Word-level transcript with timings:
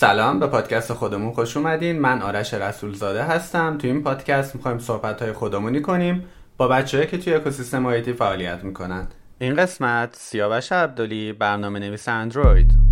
سلام 0.00 0.40
به 0.40 0.46
پادکست 0.46 0.92
خودمون 0.92 1.32
خوش 1.32 1.56
اومدین. 1.56 1.98
من 2.00 2.22
آرش 2.22 2.54
رسولزاده 2.54 3.22
هستم. 3.22 3.78
تو 3.78 3.86
این 3.86 4.02
پادکست 4.02 4.56
می‌خوایم 4.56 4.78
صحبت 4.78 5.22
های 5.22 5.32
خودمونی 5.32 5.82
کنیم. 5.82 6.24
با 6.56 6.68
بچههایی 6.68 7.10
که 7.10 7.18
توی 7.18 7.34
اکوسیستم 7.34 7.86
آیتی 7.86 8.12
فعالیت 8.12 8.64
می‌کنن. 8.64 9.06
این 9.38 9.56
قسمت 9.56 10.16
سیاوش 10.16 10.72
عبدالی 10.72 11.32
برنامه 11.32 11.78
نویس 11.78 12.08
اندروید. 12.08 12.87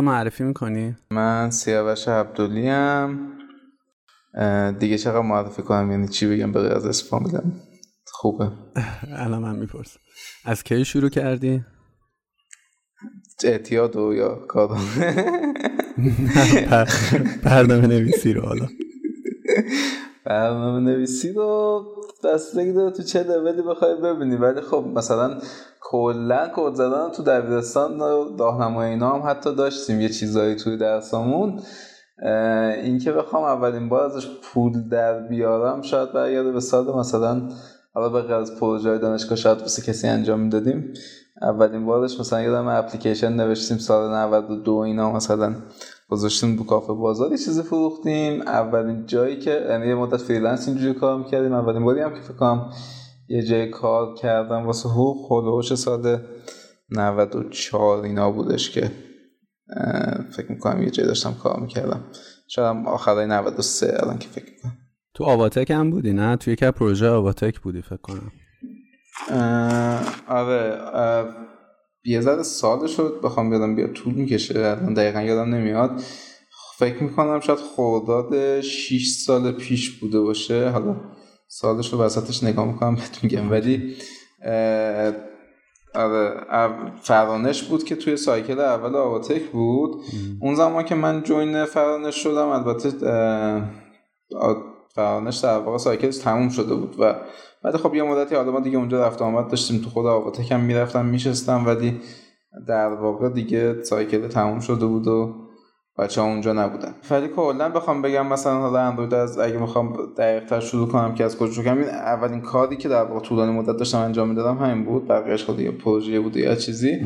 خودتو 0.00 0.10
معرفی 0.10 0.44
می‌کنی؟ 0.44 0.96
من 1.10 1.50
سیاوش 1.50 2.08
عبدالی 2.08 2.68
هم 2.68 3.18
دیگه 4.78 4.98
چقدر 4.98 5.20
معرفی 5.20 5.62
کنم؟ 5.62 5.90
یعنی 5.90 6.08
چی 6.08 6.26
بگم؟ 6.26 6.52
به 6.52 6.60
از 6.60 6.86
اسم 6.86 7.08
فامیلم. 7.08 7.52
خوبه. 8.06 8.50
الان 9.24 9.42
من 9.42 9.56
می‌پرسم. 9.56 10.00
از 10.44 10.62
کی 10.62 10.84
شروع 10.84 11.08
کردی؟ 11.08 11.64
اعتیاد 13.44 13.96
و 13.96 14.14
یا 14.14 14.34
کار. 14.48 14.68
برنامه 17.44 17.86
نویسی 17.86 18.32
رو 18.32 18.42
حالا. 18.42 18.66
برنامه 20.26 20.90
نویسی 20.92 21.32
رو 21.32 21.84
بستگی 22.24 22.72
داره 22.72 22.90
تو 22.90 23.02
چه 23.02 23.22
لولی 23.22 23.62
بخوای 23.62 23.94
ببینی. 23.94 24.36
ولی 24.36 24.60
خب 24.60 24.84
مثلا 24.94 25.38
کلا 25.80 26.50
کد 26.56 26.74
زدن 26.74 27.10
تو 27.10 27.22
دبیرستان 27.22 27.98
راهنمای 28.38 28.90
اینا 28.90 29.10
هم 29.10 29.30
حتی 29.30 29.54
داشتیم 29.54 30.00
یه 30.00 30.08
چیزایی 30.08 30.56
توی 30.56 30.76
درسامون. 30.76 31.60
اینکه 32.82 33.12
بخوام 33.12 33.44
اولین 33.44 33.88
بار 33.88 34.04
ازش 34.04 34.26
پول 34.42 34.88
در 34.88 35.20
بیارم 35.20 35.82
شاید 35.82 36.12
برگرده 36.12 36.52
به 36.52 36.60
سال 36.60 36.96
مثلا 36.98 37.48
حالا 37.94 38.08
به 38.08 38.34
از 38.34 38.56
پروژه 38.60 38.98
دانشگاه 38.98 39.38
شاید 39.38 39.60
واسه 39.60 39.82
کسی 39.82 40.08
انجام 40.08 40.40
می‌دادیم. 40.40 40.92
اولین 41.42 41.86
بارش 41.86 42.20
مثلا 42.20 42.40
یادم 42.40 42.68
اپلیکیشن 42.68 43.32
نوشتیم 43.32 43.78
سال 43.78 44.14
92 44.14 44.74
اینا 44.74 45.12
مثلا. 45.12 45.54
گذاشتیم 46.10 46.56
تو 46.56 46.64
کافه 46.64 46.92
بازار 46.92 47.30
چیزی 47.30 47.62
فروختیم. 47.62 48.42
اولین 48.42 49.06
جایی 49.06 49.38
که 49.38 49.66
یعنی 49.70 49.86
یه 49.86 49.94
مدت 49.94 50.16
freelance 50.16 50.68
اینجوری 50.68 50.94
کار 50.94 51.18
می‌کردیم. 51.18 51.52
اولین 51.52 51.84
باری 51.84 52.00
هم 52.00 52.14
که 52.14 52.20
فکر 52.20 52.36
کنم 52.36 52.70
یه 53.28 53.42
جای 53.42 53.70
کار 53.70 54.14
کردم 54.14 54.66
واسه 54.66 54.88
حقوق 54.88 55.28
خلوش 55.28 55.74
سال 55.74 56.18
94 56.90 58.04
اینا 58.04 58.30
بودش 58.30 58.70
که 58.70 58.90
فکر 60.30 60.52
می‌کنم 60.52 60.82
یه 60.82 60.90
جای 60.90 61.06
داشتم 61.06 61.34
کار 61.42 61.60
می‌کردم. 61.60 62.04
شاید 62.48 62.68
هم 62.68 62.86
آخرای 62.86 63.26
93 63.26 63.96
الان 64.02 64.18
که 64.18 64.28
فکر 64.28 64.44
می‌کنم. 64.44 64.72
تو 65.14 65.24
آواتک 65.24 65.70
هم 65.70 65.90
بودی 65.90 66.12
نه؟ 66.12 66.36
توی 66.36 66.56
که 66.56 66.70
پروژه 66.70 67.08
آواتک 67.08 67.60
بودی 67.60 67.82
فکر 67.82 67.96
کنم. 67.96 68.32
آره 70.28 70.78
یه 72.04 72.20
ذره 72.20 72.42
سال 72.42 72.86
شد 72.86 73.20
بخوام 73.22 73.50
بیادم 73.50 73.76
بیاد 73.76 73.92
طول 73.92 74.14
می‌کشه 74.14 74.58
الان 74.58 74.94
دقیقا 74.94 75.20
یادم 75.20 75.54
نمیاد. 75.54 76.02
فکر 76.78 77.02
می‌کنم 77.02 77.40
شاید 77.40 77.58
خورداد 77.58 78.60
6 78.60 79.06
سال 79.06 79.52
پیش 79.52 80.00
بوده 80.00 80.20
باشه. 80.20 80.68
حالا 80.68 80.96
سالش 81.48 81.92
رو 81.92 81.98
وسطش 81.98 82.44
نگاه 82.44 82.66
می‌کنم 82.66 82.94
بهت 82.94 83.24
میگم. 83.24 83.50
ولی 83.50 83.96
آره 85.94 86.92
فرانش 87.02 87.62
بود 87.62 87.84
که 87.84 87.96
توی 87.96 88.16
سایکل 88.16 88.60
اول 88.60 88.96
آواتک 88.96 89.42
بود. 89.42 90.02
اون 90.40 90.54
زمان 90.54 90.84
که 90.84 90.94
من 90.94 91.22
جوین 91.22 91.64
فرانش 91.64 92.14
شدم 92.14 92.48
البته 92.48 92.90
فرانش 94.94 95.36
در 95.36 95.58
واقع 95.58 95.78
سایکلش 95.78 96.16
تموم 96.16 96.48
شده 96.48 96.74
بود 96.74 96.96
و 96.98 97.14
بعد 97.64 97.76
خب 97.76 97.94
یه 97.94 98.02
مدتی 98.02 98.34
حالا 98.34 98.52
ما 98.52 98.60
دیگه 98.60 98.78
اونجا 98.78 99.06
رفت 99.06 99.22
آمد 99.22 99.48
داشتیم 99.48 99.80
تو 99.80 99.90
خود 99.90 100.06
آواتک 100.06 100.52
هم 100.52 100.60
می‌رفتم 100.60 101.06
میشستم 101.06 101.66
ولی 101.66 102.00
در 102.68 102.88
واقع 102.88 103.28
دیگه 103.28 103.82
سایکل 103.82 104.28
تموم 104.28 104.60
شده 104.60 104.86
بود 104.86 105.06
و 105.06 105.34
بچه 105.98 106.20
ها 106.20 106.26
اونجا 106.26 106.52
نبودن. 106.52 106.94
ولی 107.10 107.28
کلا 107.28 107.68
بخوام 107.68 108.02
بگم 108.02 108.26
مثلا 108.26 108.60
حالا 108.60 108.80
اندروید 108.80 109.14
از 109.14 109.38
اگه 109.38 109.58
می‌خوام 109.58 109.96
دقیق 110.18 110.60
شروع 110.60 110.88
کنم 110.88 111.14
که 111.14 111.24
از 111.24 111.38
کجا 111.38 111.52
شروع 111.52 111.64
کنم 111.64 111.78
این 111.78 111.88
اولین 111.88 112.40
کاری 112.40 112.76
که 112.76 112.88
در 112.88 113.02
واقع 113.02 113.20
طولانی 113.20 113.52
مدت 113.52 113.76
داشتم 113.76 113.98
انجام 113.98 114.28
می‌دادم 114.28 114.58
همین 114.58 114.84
بود 114.84 115.08
بقیه‌اش 115.08 115.44
خود 115.44 115.60
یه 115.60 115.70
پروژه 115.70 116.20
بود 116.20 116.36
یا 116.36 116.54
چیزی. 116.54 117.00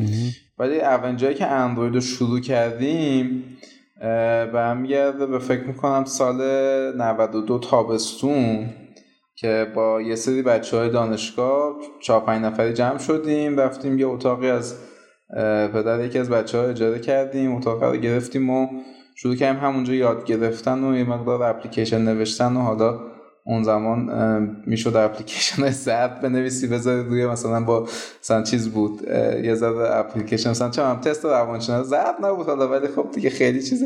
ولی 0.59 0.81
اولین 0.81 1.17
جایی 1.17 1.35
که 1.35 1.47
اندروید 1.47 1.93
رو 1.93 2.01
شروع 2.01 2.39
کردیم 2.39 3.43
برمیگرده 4.53 5.25
به 5.25 5.39
فکر 5.39 5.63
می‌کنم 5.63 6.05
سال 6.05 6.41
92 6.97 7.59
تابستون. 7.59 8.69
که 9.45 9.71
با 9.75 10.01
یه 10.01 10.15
سری 10.15 10.41
بچه 10.41 10.77
های 10.77 10.89
دانشگاه 10.89 11.75
چهار 12.01 12.21
پنج 12.21 12.45
نفری 12.45 12.73
جمع 12.73 12.97
شدیم 12.97 13.59
رفتیم 13.59 13.99
یه 13.99 14.07
اتاقی 14.07 14.49
از 14.49 14.75
پدر 15.73 16.03
یکی 16.03 16.19
از 16.19 16.29
بچه 16.29 16.57
ها 16.57 16.63
اجاره 16.63 16.99
کردیم 16.99 17.55
اتاق 17.55 17.83
رو 17.83 17.97
گرفتیم 17.97 18.49
و 18.49 18.67
شروع 19.15 19.35
کردیم 19.35 19.63
همونجا 19.63 19.93
یاد 19.93 20.25
گرفتن 20.25 20.83
و 20.83 20.97
یه 20.97 21.09
مقدار 21.09 21.43
اپلیکیشن 21.43 22.01
نوشتن 22.01 22.55
و 22.57 22.59
حالا 22.59 22.99
اون 23.45 23.63
زمان 23.63 24.09
می‌شد 24.65 24.95
اپلیکیشن 24.95 25.69
زرد 25.69 26.21
بنویسی 26.21 26.67
بذاری 26.67 27.03
روی 27.03 27.25
مثلا 27.25 27.63
با 27.63 27.87
مثلا 28.21 28.43
چیز 28.43 28.69
بود 28.69 29.01
یه 29.43 29.55
ذره 29.55 29.95
اپلیکیشن 29.95 30.49
مثلا 30.49 30.69
چه 30.69 30.83
هم 30.83 31.01
تست 31.01 31.25
روانشناسی 31.25 31.89
زرد 31.89 32.25
نبود 32.25 32.45
حالا 32.45 32.67
ولی 32.67 32.87
خب 32.87 33.07
دیگه 33.13 33.29
خیلی 33.29 33.61
چیز 33.61 33.83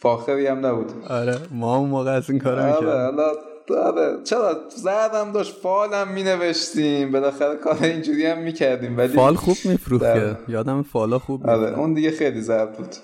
فاخری 0.00 0.46
هم 0.46 0.66
نبود. 0.66 0.92
آره 1.10 1.36
ما 1.50 1.76
اون 1.76 1.90
موقع 1.90 2.10
از 2.10 2.30
این 2.30 2.38
می‌کردیم 2.38 2.64
آره 2.64 3.04
حالا 3.04 3.32
آره 3.74 4.22
چرا؟ 4.24 4.68
زردم 4.76 5.32
داشت 5.32 5.60
فالم 5.62 6.08
می 6.08 6.22
نوشتیم 6.22 7.12
بالاخره 7.12 7.56
کار 7.56 7.82
اینجوری 7.82 8.26
هم 8.26 8.38
می 8.38 8.52
کردیم 8.52 8.98
ولی 8.98 9.08
فال 9.08 9.34
خوب 9.34 9.56
میفروخت 9.64 10.04
که 10.04 10.38
یادم 10.48 10.82
فالا 10.82 11.18
خوب 11.18 11.46
آره 11.50 11.78
اون 11.78 11.94
دیگه 11.94 12.10
خیلی 12.10 12.40
زرد 12.40 12.76
بود. 12.76 12.94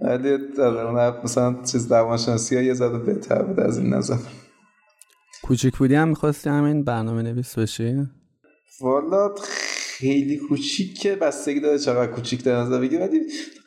ولی 0.00 0.38
آره 0.58 0.80
اون 0.80 1.22
مثلا 1.24 1.56
چیز 1.72 1.92
روانشناسی 1.92 2.56
ها 2.56 2.62
یه 2.62 2.74
زده 2.74 2.98
بهتر 2.98 3.42
بود 3.42 3.60
از 3.60 3.78
این 3.78 3.94
نظر. 3.94 4.16
کوچیک 5.42 5.76
بودی 5.76 5.94
هم 5.94 6.08
می‌خواستی 6.08 6.50
همین 6.50 6.84
برنامه 6.84 7.22
نویس 7.22 7.58
بشی؟ 7.58 8.06
والا 8.80 9.34
خیلی 10.04 10.36
کوچیک 10.36 10.98
که 10.98 11.16
بستگی 11.16 11.60
داره 11.60 11.78
چقدر 11.78 12.06
کوچیک 12.06 12.44
در 12.44 12.56
نظر 12.56 12.80
بگیر 12.80 13.00
ولی 13.00 13.20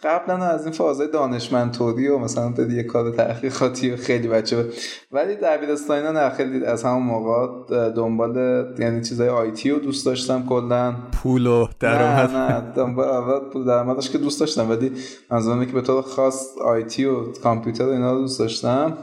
قبلا 0.04 0.38
از 0.38 0.64
این 0.64 0.74
فازه 0.74 1.08
دانشمندتوری 1.08 2.08
و 2.08 2.18
مثلا 2.18 2.52
دادی 2.52 2.76
یه 2.76 2.84
کار 2.84 3.12
تحقیقاتی 3.12 3.92
و 3.92 3.96
خیلی 3.96 4.28
بچه 4.28 4.66
ولی 5.12 5.36
دبیرستان 5.36 6.18
نه 6.18 6.30
خیلی 6.30 6.66
از 6.66 6.84
همون 6.84 7.04
موقع 7.04 7.90
دنبال 7.90 8.36
یعنی 8.80 9.02
چیزای 9.02 9.30
آیتی 9.30 9.70
رو 9.70 9.80
دوست 9.80 10.06
داشتم 10.06 10.46
کلا. 10.46 10.96
پول 11.24 11.48
و 11.48 11.68
درآمد. 11.80 12.32
نه 12.32 12.60
نه 12.60 12.74
دنبال 12.76 13.08
اول 13.08 13.50
پول 13.50 13.66
درآمدش 13.66 14.10
که 14.10 14.18
دوست 14.18 14.40
داشتم 14.40 14.70
ولی 14.70 14.92
منظورم 15.32 15.66
که 15.66 15.74
به 15.74 15.82
طور 15.82 16.02
خاص 16.02 16.58
آیتی 16.66 17.06
و 17.06 17.32
کامپیوتر 17.32 17.86
و 17.86 17.90
اینا 17.90 18.14
رو 18.14 18.20
دوست 18.20 18.40
داشتم 18.40 18.98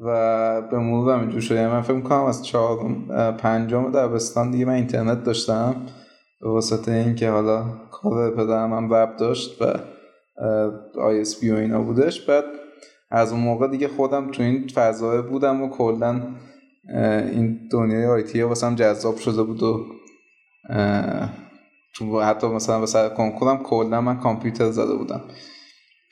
و 0.00 0.62
به 0.70 0.78
مرور 0.78 1.16
همینجور 1.16 1.40
شده 1.40 1.58
یعنی 1.58 1.72
من 1.72 1.82
فکر 1.82 1.92
می‌کنم 1.92 2.24
از 2.24 2.46
چهار 2.46 2.78
پنجم 3.38 3.92
دبستان 3.92 4.50
دیگه 4.50 4.64
من 4.64 4.72
اینترنت 4.72 5.24
داشتم. 5.24 5.76
به 6.40 6.48
واسطه 6.48 6.92
اینکه 6.92 7.30
حالا 7.30 7.64
کار 7.92 8.30
پدرم 8.30 8.72
هم 8.72 8.88
وب 8.90 9.16
داشت 9.16 9.62
و 9.62 9.64
ISP 11.00 11.50
و 11.50 11.54
اینا 11.54 11.82
بودش 11.82 12.20
بعد 12.20 12.44
از 13.10 13.32
اون 13.32 13.40
موقع 13.40 13.68
دیگه 13.68 13.88
خودم 13.88 14.30
تو 14.30 14.42
این 14.42 14.68
فضای 14.68 15.22
بودم 15.22 15.62
و 15.62 15.68
کلا 15.68 16.22
این 17.32 17.68
دنیای 17.72 18.06
IT 18.06 18.42
واسم 18.42 18.74
جذاب 18.74 19.16
شده 19.16 19.42
بود 19.42 19.62
و 19.62 19.86
حتی 22.22 22.46
مثلا 22.46 22.80
به 22.80 22.86
سر 22.86 23.08
کنکورم 23.08 23.62
کلا 23.62 24.00
من 24.00 24.20
کامپیوتر 24.20 24.70
زده 24.70 24.94
بودم. 24.94 25.20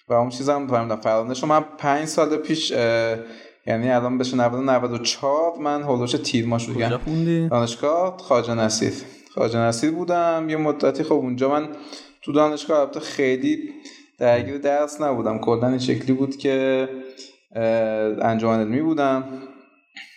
و 0.08 0.14
اون 0.14 0.28
چیزم 0.28 0.66
فهمیدم. 0.66 0.96
فرانش 0.96 1.44
من 1.44 1.64
پنج 1.78 2.04
سال 2.04 2.36
پیش 2.36 2.70
یعنی 3.66 3.90
الان 3.90 4.18
بشه 4.18 4.36
94 4.36 5.52
من 5.60 5.82
هولوش 5.82 6.12
تیر 6.12 6.46
ما 6.46 6.58
شروع 6.58 6.98
دانشگاه 7.48 8.16
خواجه 8.16 8.54
نصیر. 8.54 8.92
خواجه 9.34 9.58
نصیر 9.58 9.90
بودم. 9.90 10.46
یه 10.48 10.56
مدتی 10.56 11.02
خب 11.02 11.12
اونجا 11.12 11.48
من 11.48 11.68
تو 12.22 12.32
دانشگاه 12.32 12.80
البته 12.80 13.00
خیلی 13.00 13.70
درگیر 14.18 14.58
درس 14.58 15.00
نبودم. 15.00 15.38
کلا 15.38 15.68
این 15.68 15.78
شکلی 15.78 16.12
بود 16.12 16.36
که 16.36 16.88
انجمن 18.22 18.60
علمی 18.60 18.82
بودم. 18.82 19.24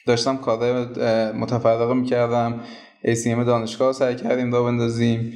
داشتم 0.08 0.38
کار 0.38 0.86
متفرقه 1.32 1.94
می‌کردم. 1.94 2.60
ACM 3.06 3.46
دانشگاه 3.46 3.94
سعی 3.94 4.16
کردیم 4.16 4.52
دا 4.52 4.64
بندازیم. 4.64 5.34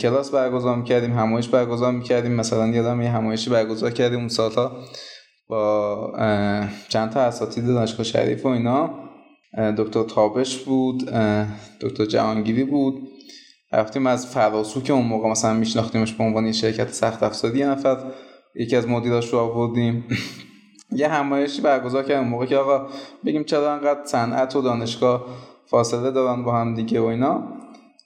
کلاس 0.00 0.30
برگزار 0.30 0.76
می‌کردیم 0.76 1.12
همایش 1.18 1.48
برگزار 1.48 1.92
می‌کردیم. 1.92 2.32
مثلا 2.32 2.66
یادم 2.66 3.00
یه 3.00 3.10
همایشی 3.10 3.50
برگزار 3.50 3.90
کردیم 3.90 4.18
اون 4.18 4.28
سالها 4.28 4.84
با 5.48 6.12
چند 6.88 7.10
تا 7.10 7.20
اساتید 7.20 7.66
دانشگاه 7.66 8.06
شریف 8.06 8.46
و 8.46 8.48
اینا. 8.48 9.07
دکتر 9.56 10.02
تابش 10.02 10.58
بود 10.58 11.10
دکتر 11.80 12.04
جهانگیری 12.04 12.64
بود. 12.64 13.08
رفتیم 13.72 14.06
از 14.06 14.26
فراسو 14.26 14.80
که 14.82 14.92
اون 14.92 15.06
موقع 15.06 15.30
مثلا 15.30 15.54
میشناختیمش 15.54 16.12
به 16.12 16.24
عنوان 16.24 16.52
شرکت 16.52 16.92
سخت 16.92 17.22
افزاری 17.22 17.58
یه 17.58 17.66
نفر 17.66 17.96
یکی 18.54 18.76
از 18.76 18.88
مدیراش 18.88 19.32
رو 19.32 19.38
آوردیم. 19.38 20.04
یه 20.92 21.08
همایشی 21.08 21.62
برگزار 21.62 22.02
کردیم 22.02 22.28
موقع 22.28 22.46
که 22.46 22.56
آقا 22.56 22.88
بگیم 23.24 23.44
چرا 23.44 23.72
انقدر 23.72 24.00
صنعت 24.04 24.56
و 24.56 24.62
دانشگاه 24.62 25.26
فاصله 25.66 26.10
دارن 26.10 26.44
با 26.44 26.56
هم 26.56 26.74
دیگه 26.74 27.00
و 27.00 27.04
اینا. 27.04 27.48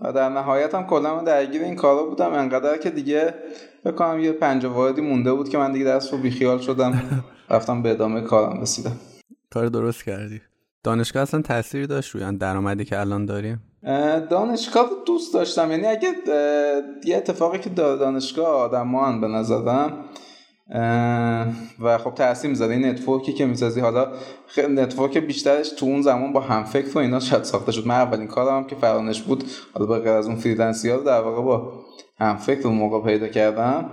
و 0.00 0.12
در 0.12 0.28
نهایت 0.28 0.74
هم 0.74 0.86
کلا 0.86 1.16
من 1.16 1.24
درگیر 1.24 1.62
این 1.62 1.76
کارا 1.76 2.04
بودم. 2.04 2.32
انقدر 2.32 2.78
که 2.78 2.90
دیگه 2.90 3.34
بکنم 3.84 4.20
یه 4.20 4.32
پنج 4.32 4.64
واحدی 4.64 5.00
مونده 5.00 5.32
بود 5.32 5.48
که 5.48 5.58
من 5.58 5.72
دیگه 5.72 5.84
دست 5.84 6.12
رو 6.12 6.18
بیخیال 6.18 6.58
شدم. 6.58 7.22
رفتم 7.50 7.82
به 7.82 7.90
ادامه 7.90 8.20
کارم 8.20 8.60
رسیدم. 8.60 8.96
کار 9.50 9.66
درست 9.66 10.04
کردی. 10.04 10.40
دانشگاه 10.84 11.22
اصلا 11.22 11.42
تاثیری 11.42 11.86
داشت 11.86 12.14
روی 12.14 12.36
درآمدی 12.36 12.84
که 12.84 13.00
الان 13.00 13.26
داریم؟ 13.26 13.62
دانشگاه 14.30 14.90
رو 14.90 14.96
دوست 15.06 15.34
داشتم. 15.34 15.70
یعنی 15.70 15.86
اگه 15.86 16.08
یه 17.04 17.16
اتفاقی 17.16 17.58
که 17.58 17.70
دانشگاه 17.70 18.46
آدمان 18.46 19.20
به 19.20 19.28
نظرم 19.28 20.04
و 21.80 21.98
خب 21.98 22.14
تاثیر 22.14 22.50
می‌ذاره 22.50 22.74
این 22.74 22.84
نتورکی 22.84 23.32
که 23.32 23.46
می‌سازی 23.46 23.80
حالا 23.80 24.12
network 24.70 25.18
بیشترش 25.18 25.68
تو 25.68 25.86
اون 25.86 26.02
زمان 26.02 26.32
با 26.32 26.40
هم 26.40 26.64
فکر 26.64 26.94
و 26.94 26.98
اینا 26.98 27.20
شاید 27.20 27.44
ساخته 27.44 27.72
شد. 27.72 27.86
من 27.86 27.94
اولین 27.94 28.26
کارم 28.26 28.56
هم 28.56 28.64
که 28.64 28.76
فرانش 28.76 29.22
بود 29.22 29.44
حالا 29.74 29.86
به 29.86 29.98
غیر 29.98 30.12
از 30.12 30.26
اون 30.26 30.36
freelance 30.36 30.85
ی 30.85 30.90
ها 30.90 30.96
در 30.96 31.20
واقع 31.20 31.42
با 31.42 31.72
هم 32.18 32.36
فکر 32.36 32.68
اون 32.68 32.76
موقع 32.76 33.10
پیدا 33.10 33.28
کردم. 33.28 33.90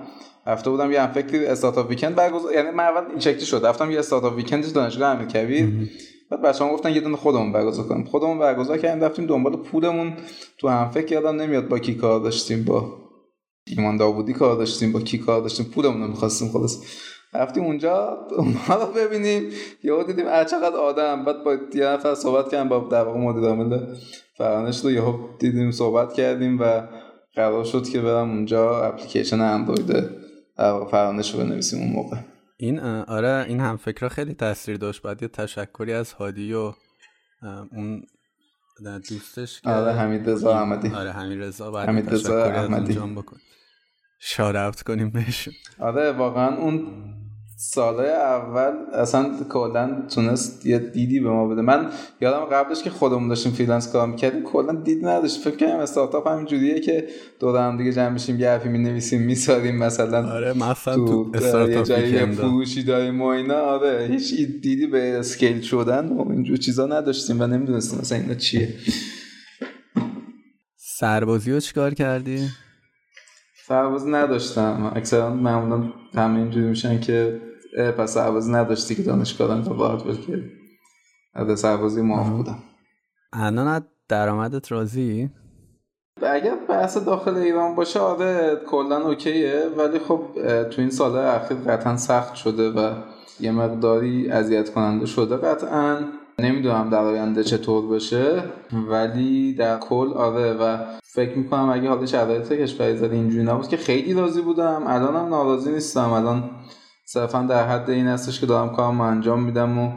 رفته 0.48 0.70
بودم 0.70 0.92
یه 0.92 1.02
هم 1.02 1.12
فکری 1.12 1.46
startup 1.46 1.90
weekend 1.90 2.16
برگزار 2.16 2.54
یعنی 2.54 2.72
من 2.72 2.84
اول 2.84 3.10
این 3.10 3.20
شکلی 3.20 3.46
شد. 3.46 3.66
رفتم 3.66 3.92
یه 3.92 4.00
startup 4.00 4.36
weekend 4.36 4.74
دانشگاه 4.74 5.10
امیرکبیر. 5.10 5.90
بعد 6.32 6.42
بچه‌ها 6.42 6.74
گفتن 6.74 6.96
یه 6.96 7.02
دونه 7.02 7.16
خودمون 7.16 7.52
برگزار 7.52 7.88
کنیم. 7.88 8.06
خودمون 8.06 8.40
برگزار 8.40 8.78
کردیم 8.78 9.04
رفتیم 9.04 9.26
دنبال 9.26 9.56
پولمون. 9.56 10.14
تو 10.58 10.68
هم 10.68 10.90
فکر 10.90 11.12
یادم 11.12 11.42
نمیاد 11.42 11.68
با 11.68 11.80
کی 11.80 11.96
کار 11.96 12.20
داشتیم 12.20 12.64
با 12.64 12.98
ایمان 13.68 13.98
داوودی 13.98 14.34
کار 14.34 14.56
داشتیم 14.56 14.92
با 14.92 15.00
کی 15.00 15.18
کار 15.18 15.42
داشتیم. 15.42 15.66
پولمون 15.66 16.02
رو 16.02 16.08
می‌خواستیم 16.08 16.50
خلاص. 16.50 16.84
رفتیم 17.34 17.64
اونجا 17.64 18.18
اونها 18.38 18.84
رو 18.84 18.94
ببینیم. 18.94 19.50
یهو 19.84 20.04
دیدیم 20.04 20.26
چقدر 20.26 20.76
آدم. 20.76 21.26
بعد 21.26 21.44
با 21.44 21.58
یه 21.74 21.86
نفر 21.86 22.16
صحبت 22.16 22.52
کردیم 22.52 22.70
با 22.70 22.80
در 22.80 23.04
واقع 23.04 23.20
مدیر 23.20 23.50
عامل 23.50 23.80
فرانش 24.38 24.80
رو. 24.80 24.92
یهو 24.92 25.14
دیدیم 25.40 25.72
صحبت 25.72 26.14
کردیم 26.14 26.62
و 26.62 26.84
قرار 27.36 27.64
شد 27.64 27.90
که 27.90 28.02
برم 28.02 28.30
اونجا 28.30 28.84
اپلیکیشن 28.84 29.42
اندروید 29.42 30.10
فرانش 30.92 31.34
رو 31.34 31.40
بنویسیم 31.40 31.80
اون 31.80 31.92
موقع. 31.92 32.18
این 32.60 32.80
آره 33.08 33.46
این 33.48 33.60
هم 33.60 33.78
فکر 33.78 34.08
خیلی 34.08 34.34
تاثیر 34.34 34.78
داشت. 34.78 35.02
بعد 35.02 35.22
یه 35.22 35.28
تشکری 35.28 35.94
از 35.94 36.14
هادی 36.14 36.54
و 36.54 36.74
اون 37.72 38.04
دوستش 39.10 39.62
که 39.62 39.70
آره 39.70 39.94
حمید 39.94 40.30
رضا 40.30 40.60
احمدی. 40.60 40.90
آره 40.90 41.12
حمید 41.12 41.44
رضا 41.44 41.72
بعد 41.72 41.90
حمید 41.90 42.10
رضا 42.10 42.44
احمدی. 42.44 42.94
بکن. 42.94 43.38
شارفت 44.20 44.84
کنیم 44.84 45.10
بهشون. 45.10 45.54
آره 45.80 46.12
واقعا 46.12 46.58
اون 46.58 46.88
سالهای 47.62 48.10
اول 48.10 48.74
اصلا 48.94 49.30
کلا 49.50 50.02
تونست 50.16 50.66
یه 50.66 50.80
دیدی 50.80 51.20
به 51.20 51.30
ما 51.30 51.48
بده. 51.48 51.62
من 51.62 51.90
یادم 52.22 52.46
قبلش 52.46 52.84
که 52.84 52.90
خودمون 52.90 53.28
داشتیم 53.28 53.52
فریلنس 53.52 53.92
کار 53.92 54.08
می‌کردیم 54.08 54.44
کلا 54.44 54.74
دید 54.74 55.06
نداشت. 55.06 55.42
فکر 55.42 55.56
کنم 55.58 55.80
استارتاپ 55.80 56.28
همین 56.28 56.46
جوریه 56.46 56.80
که 56.80 57.08
دور 57.40 57.68
هم 57.68 57.78
دیگه 57.78 57.92
جمع 57.92 58.10
میشیم 58.10 58.40
یه 58.40 58.50
حرفی 58.50 58.70
می‌نویسیم 58.70 59.22
میساریم 59.22 59.76
مثلا 59.76 60.32
آره 60.32 60.54
مثلا 60.54 60.96
تو, 60.96 61.32
تو 61.32 61.84
جایی 61.84 62.26
فروشی 62.26 62.84
داریم 62.84 63.22
و 63.22 63.26
اینا. 63.26 63.60
آره 63.60 64.08
هیچ 64.12 64.36
دیدی 64.36 64.88
به 64.88 65.20
اسکیل 65.20 65.62
شدن 65.62 66.08
و 66.08 66.32
اینجور 66.32 66.58
چیزا 66.58 66.86
نداشتیم 66.86 67.42
و 67.42 67.48
نمی‌دونستیم 67.48 68.00
مثلا 68.00 68.18
اینا 68.18 68.34
چیه. 68.34 68.74
سربازی 70.78 71.52
رو 71.52 71.60
چیکار 71.60 71.94
کردی؟ 71.94 72.48
سربازی 73.68 74.12
نداشتم. 74.12 74.92
اکثرا 74.96 75.34
معمولا 75.34 75.94
همه 76.16 76.40
اینجوری 76.40 76.66
میشن 76.68 77.00
که 77.00 77.42
پس 77.98 78.14
سربازی 78.14 78.52
نداشتی 78.52 78.96
که 78.96 79.04
دانشگاه 79.04 79.64
تا 79.64 79.74
باید 79.74 80.04
بلکه 80.04 80.44
از 81.34 81.60
سربازی 81.60 82.02
معاف 82.02 82.30
بودم. 82.30 82.58
الان 83.34 83.86
درآمدت 84.08 84.72
راضی؟ 84.72 85.30
اگر 86.22 86.56
بحث 86.70 86.98
داخل 86.98 87.38
ایران 87.38 87.76
باشه 87.76 88.00
آره 88.00 88.62
کلا 88.68 89.08
اوکیه. 89.08 89.64
ولی 89.78 90.00
خب 90.00 90.22
تو 90.70 90.82
این 90.82 90.90
ساله 90.90 91.20
اخیر 91.20 91.58
قطعا 91.58 91.98
سخت 91.98 92.36
شده 92.36 92.70
و 92.70 92.94
یه 93.40 93.52
مقداری 93.52 94.32
اذیت 94.32 94.74
کننده 94.74 95.06
شده. 95.06 95.38
قطعا 95.38 96.00
نمی‌دونم 96.40 96.90
در 96.90 97.04
آینده 97.04 97.44
چطور 97.44 97.88
بشه. 97.96 98.44
ولی 98.90 99.54
در 99.54 99.78
کل 99.78 100.14
آره 100.14 100.54
و 100.54 100.78
فکر 101.04 101.38
می‌کنم 101.38 101.70
اگه 101.70 101.90
حالا 101.90 102.06
شرایط 102.06 102.54
کشوری 102.54 102.98
زده 102.98 103.16
اینجوری 103.16 103.44
نبود 103.44 103.68
که 103.68 103.78
خیلی 103.78 104.14
راضی 104.14 104.42
بودم. 104.42 104.84
الانم 104.88 105.30
ناراضی 105.30 105.72
نیستم. 105.72 106.12
الان 106.12 106.50
صرفا 107.12 107.42
در 107.42 107.68
حد 107.68 107.90
این 107.90 108.08
هستش 108.08 108.40
که 108.40 108.46
دارم 108.46 108.70
کارم 108.70 109.02
انجام 109.02 109.44
میدم 109.44 109.78
و 109.80 109.92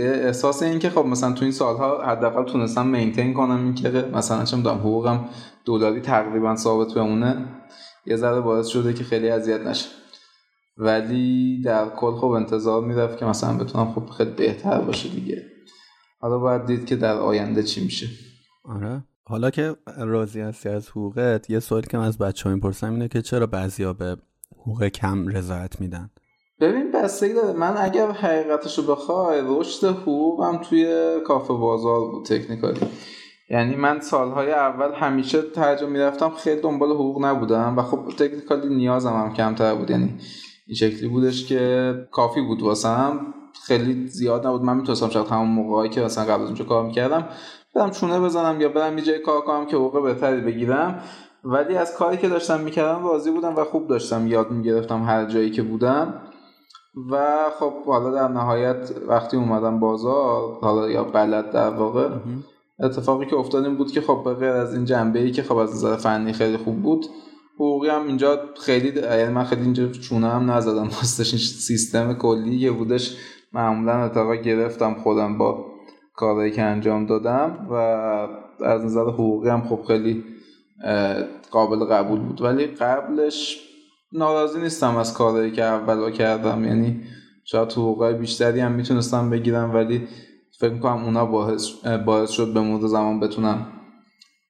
احساس 0.00 0.62
این 0.62 0.78
که 0.78 0.90
خب 0.90 1.06
مثلا 1.06 1.32
تو 1.32 1.44
این 1.44 1.52
سالها 1.52 2.06
حداقل 2.06 2.44
تونستم 2.44 2.86
مینتین 2.86 3.34
کنم 3.34 3.64
این 3.64 3.74
که 3.74 4.10
مثلا 4.12 4.44
چه 4.44 4.56
می‌دونم 4.56 4.78
حقوقم 4.78 5.28
دلاری 5.64 6.00
تقریبا 6.00 6.56
ثابت 6.56 6.94
بمونه 6.94 7.46
یه 8.06 8.16
ذره 8.16 8.40
باعث 8.40 8.66
شده 8.66 8.94
که 8.94 9.04
خیلی 9.04 9.28
اذیت 9.28 9.60
نشه. 9.60 9.88
ولی 10.76 11.62
در 11.62 11.88
کل 11.88 12.16
خب 12.16 12.30
انتظار 12.30 12.82
می‌رفت 12.84 13.18
که 13.18 13.24
مثلا 13.24 13.58
بتونم 13.58 13.92
خب 13.92 14.10
خیلی 14.10 14.30
بهتر 14.30 14.80
باشه 14.80 15.08
دیگه. 15.08 15.42
حالا 16.20 16.38
باید 16.38 16.66
دید 16.66 16.86
که 16.86 16.96
در 16.96 17.14
آینده 17.14 17.62
چی 17.62 17.84
میشه. 17.84 18.06
آره. 18.64 19.04
حالا 19.24 19.50
که 19.50 19.76
راضی 19.98 20.40
هستی 20.40 20.68
از 20.68 20.88
حقوقت 20.88 21.50
یه 21.50 21.60
سوالی 21.60 21.86
که 21.86 21.98
من 21.98 22.04
از 22.04 22.18
بچه 22.18 22.48
ها 22.48 22.54
می‌پرسم 22.54 22.92
اینه 22.92 23.08
که 23.08 23.22
چرا 23.22 23.46
بعضیا 23.46 23.92
به 23.92 24.16
حقوق 24.52 24.88
کم 24.88 25.28
رضایت 25.28 25.80
میدن. 25.80 26.10
ببین 26.60 26.92
بستگی 26.92 27.34
داره. 27.34 27.52
من 27.52 27.74
اگر 27.78 28.10
حقیقتشو 28.10 28.86
بخوای 28.86 29.42
رشد 29.46 29.86
حقوقم 29.86 30.56
توی 30.56 31.14
کافه 31.26 31.54
بازار 31.54 32.00
بود 32.00 32.24
تکنیکالی. 32.24 32.80
یعنی 33.50 33.76
من 33.76 34.00
سالهای 34.00 34.52
اول 34.52 34.94
همیشه 34.94 35.42
ترجمه 35.42 35.90
می‌رفتم 35.90 36.30
خیلی 36.30 36.60
دنبال 36.60 36.90
حقوق 36.90 37.24
نبودم 37.24 37.78
و 37.78 37.82
خب 37.82 38.08
تکنیکالی 38.18 38.74
نیازم 38.74 39.12
هم 39.12 39.34
کمتر 39.34 39.74
بود. 39.74 39.90
یعنی 39.90 40.18
این 40.66 40.76
شکلی 40.76 41.08
بودش 41.08 41.48
که 41.48 41.94
کافی 42.12 42.40
بود 42.40 42.62
واسم. 42.62 43.20
خیلی 43.66 44.06
زیاد 44.06 44.46
نبود. 44.46 44.62
من 44.62 44.76
می‌تونستم 44.76 45.08
شاید 45.08 45.26
همون 45.26 45.48
موقعی 45.48 45.88
که 45.88 46.00
مثلا 46.00 46.24
قبل 46.24 46.42
از 46.42 46.46
اونجا 46.46 46.64
کار 46.64 46.86
می‌کردم 46.86 47.28
برم 47.74 47.90
چونه 47.90 48.20
بزنم 48.20 48.60
یا 48.60 48.68
برم 48.68 48.98
یه 48.98 49.04
جای 49.04 49.18
کار 49.18 49.40
کنم 49.40 49.66
که 49.66 49.76
حقوق 49.76 50.02
بهتری 50.02 50.40
بگیرم. 50.40 51.02
ولی 51.46 51.76
از 51.76 51.94
کاری 51.94 52.16
که 52.16 52.28
داشتم 52.28 52.60
می‌کردم 52.60 53.04
راضی 53.04 53.30
بودم 53.30 53.56
و 53.56 53.64
خوب 53.64 53.88
داشتم 53.88 54.26
یاد 54.26 54.50
می‌گرفتم 54.50 55.02
هر 55.02 55.24
جایی 55.24 55.50
که 55.50 55.62
بودم. 55.62 56.22
و 57.10 57.36
خب 57.60 57.84
حالا 57.86 58.10
در 58.10 58.28
نهایت 58.28 58.90
وقتی 59.08 59.36
اومدم 59.36 59.80
بازار 59.80 60.58
حالا 60.60 60.90
یا 60.90 61.04
بلد 61.04 61.50
در 61.50 61.70
واقع 61.70 62.08
اتفاقی 62.80 63.26
که 63.26 63.36
افتاد 63.36 63.64
این 63.64 63.76
بود 63.76 63.92
که 63.92 64.00
خب 64.00 64.22
به 64.24 64.34
غیر 64.34 64.50
از 64.50 64.74
این 64.74 64.84
جنبه 64.84 65.18
ای 65.18 65.30
که 65.30 65.42
خب 65.42 65.56
از 65.56 65.74
نظر 65.74 65.96
فنی 65.96 66.32
خیلی 66.32 66.56
خوب 66.56 66.82
بود 66.82 67.06
حقوقی 67.54 67.88
هم 67.88 68.06
اینجا 68.06 68.40
خیلی 68.60 69.00
یعنی 69.00 69.32
من 69.32 69.44
خیلی 69.44 69.62
اینجا 69.62 69.88
چونه 69.88 70.28
هم 70.28 70.50
نزدم. 70.50 70.84
راستش 71.00 71.32
این 71.32 71.42
سیستم 71.42 72.14
کلی 72.14 72.58
که 72.58 72.70
بودش 72.70 73.16
معمولا 73.52 73.92
اتفاقا 73.92 74.34
گرفتم 74.34 74.94
خودم 74.94 75.38
با 75.38 75.66
کارهایی 76.14 76.50
که 76.50 76.62
انجام 76.62 77.06
دادم 77.06 77.66
و 77.70 77.74
از 78.64 78.84
نظر 78.84 79.02
حقوقی 79.02 79.48
هم 79.48 79.68
خب 79.68 79.80
خیلی 79.86 80.24
قابل 81.50 81.84
قبول 81.84 82.20
بود. 82.20 82.42
ولی 82.42 82.66
قبلش 82.66 83.58
ناراضی 84.12 84.60
نیستم 84.60 84.96
از 84.96 85.14
کارهایی 85.14 85.52
که 85.52 85.64
اول 85.64 86.10
کردم. 86.10 86.64
یعنی 86.64 87.00
شاید 87.44 87.72
حقوقای 87.72 88.14
بیشتری 88.14 88.60
هم 88.60 88.72
می‌تونستم 88.72 89.30
بگیرم 89.30 89.74
ولی 89.74 90.08
فکر 90.58 90.72
می‌کنم 90.72 91.04
اونا 91.04 91.26
باعث, 91.26 91.86
باعث 92.06 92.30
شد 92.30 92.54
به 92.54 92.60
مورد 92.60 92.86
زمان 92.86 93.20
بتونم 93.20 93.66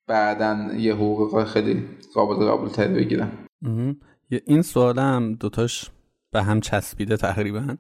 بعدا 0.07 0.75
یه 0.79 0.95
حقوق 0.95 1.45
خیلی 1.45 1.85
قابل 2.15 2.47
قبول 2.47 2.69
تری 2.69 2.95
بگیرم 2.95 3.33
این 4.47 4.63
سوالم 4.63 5.35
دوتاش 5.35 5.91
به 6.33 6.43
هم 6.43 6.61
چسبیده 6.61 7.17
تقریبا. 7.17 7.77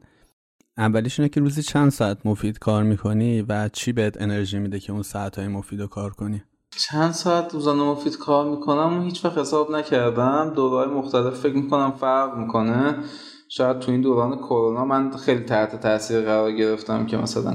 اولیش 0.78 1.20
اینه 1.20 1.28
که 1.28 1.40
روزی 1.40 1.62
چند 1.62 1.90
ساعت 1.90 2.26
مفید 2.26 2.58
کار 2.58 2.82
می‌کنی 2.82 3.42
و 3.42 3.68
چی 3.68 3.92
بهت 3.92 4.22
انرژی 4.22 4.58
میده 4.58 4.80
که 4.80 4.92
اون 4.92 5.02
ساعتهای 5.02 5.48
مفید 5.48 5.80
رو 5.80 5.86
کار 5.86 6.10
کنی؟ 6.10 6.42
چند 6.78 7.12
ساعت 7.12 7.54
روزانه 7.54 7.82
مفید 7.82 8.18
کار 8.18 8.50
می‌کنم 8.50 8.98
و 8.98 9.02
هیچ 9.02 9.24
وقت 9.24 9.38
حساب 9.38 9.70
نکردم. 9.70 10.52
دورهای 10.56 10.86
مختلف 10.86 11.34
فکر 11.34 11.56
می‌کنم 11.56 11.92
فرق 11.92 12.36
می‌کنه. 12.36 12.94
شاید 13.48 13.78
تو 13.78 13.92
این 13.92 14.00
دوران 14.00 14.36
کرونا 14.38 14.84
من 14.84 15.10
خیلی 15.10 15.44
تحت 15.44 15.80
تاثیر 15.80 16.20
قرار 16.20 16.52
گرفتم 16.52 17.06
که 17.06 17.16
مثلا 17.16 17.54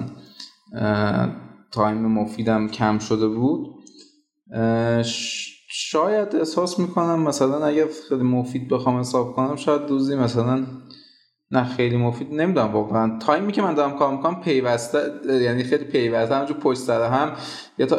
time 1.71 2.05
مفیدم 2.05 2.67
کم 2.67 2.99
شده 2.99 3.27
بود. 3.27 3.67
شاید 5.69 6.35
احساس 6.35 6.79
می‌کنم 6.79 7.19
مثلا 7.19 7.65
اگر 7.65 7.85
خیلی 8.09 8.23
مفید 8.23 8.69
بخوام 8.69 8.99
حساب 8.99 9.33
کنم 9.33 9.55
شاید 9.55 9.89
روزی 9.89 10.15
مثلا 10.15 10.65
نه 11.51 11.63
خیلی 11.63 11.97
مفید 11.97 12.33
نمی‌دونم 12.33 12.71
واقعا. 12.71 13.19
time 13.19 13.45
ی 13.45 13.51
که 13.51 13.61
من 13.61 13.73
دارم 13.73 13.97
کار 13.97 14.11
می‌کنم 14.11 14.41
پیوسته 14.41 14.99
یعنی 15.41 15.63
خیلی 15.63 15.83
پیوسته 15.83 16.35
همونجور 16.35 16.57
پشت 16.57 16.79
سر 16.79 17.09
هم 17.09 17.31
یا 17.77 17.85
تا 17.85 17.97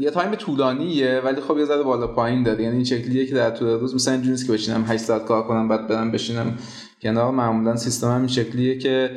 یه 0.00 0.10
time 0.10 0.34
طولانیه 0.34 1.20
ولی 1.24 1.40
خب 1.40 1.58
یه 1.58 1.64
ذره 1.64 1.82
بالا 1.82 2.06
پایین 2.06 2.42
داره. 2.42 2.62
یعنی 2.62 2.76
این 2.76 2.84
شکلیه 2.84 3.26
که 3.26 3.34
در 3.34 3.50
طول 3.50 3.68
روز 3.68 3.94
مثلا 3.94 4.14
اینجوریه 4.14 4.46
که 4.46 4.52
بشینم 4.52 4.84
8 4.88 5.04
ساعت 5.04 5.24
کار 5.24 5.42
کنم 5.42 5.68
بعد 5.68 5.88
برم 5.88 6.10
بشینم 6.10 6.58
کنار. 7.02 7.30
معمولا 7.30 7.76
سیستم 7.76 8.10
هم 8.10 8.18
این 8.18 8.26
شکلیه 8.26 8.78
که 8.78 9.16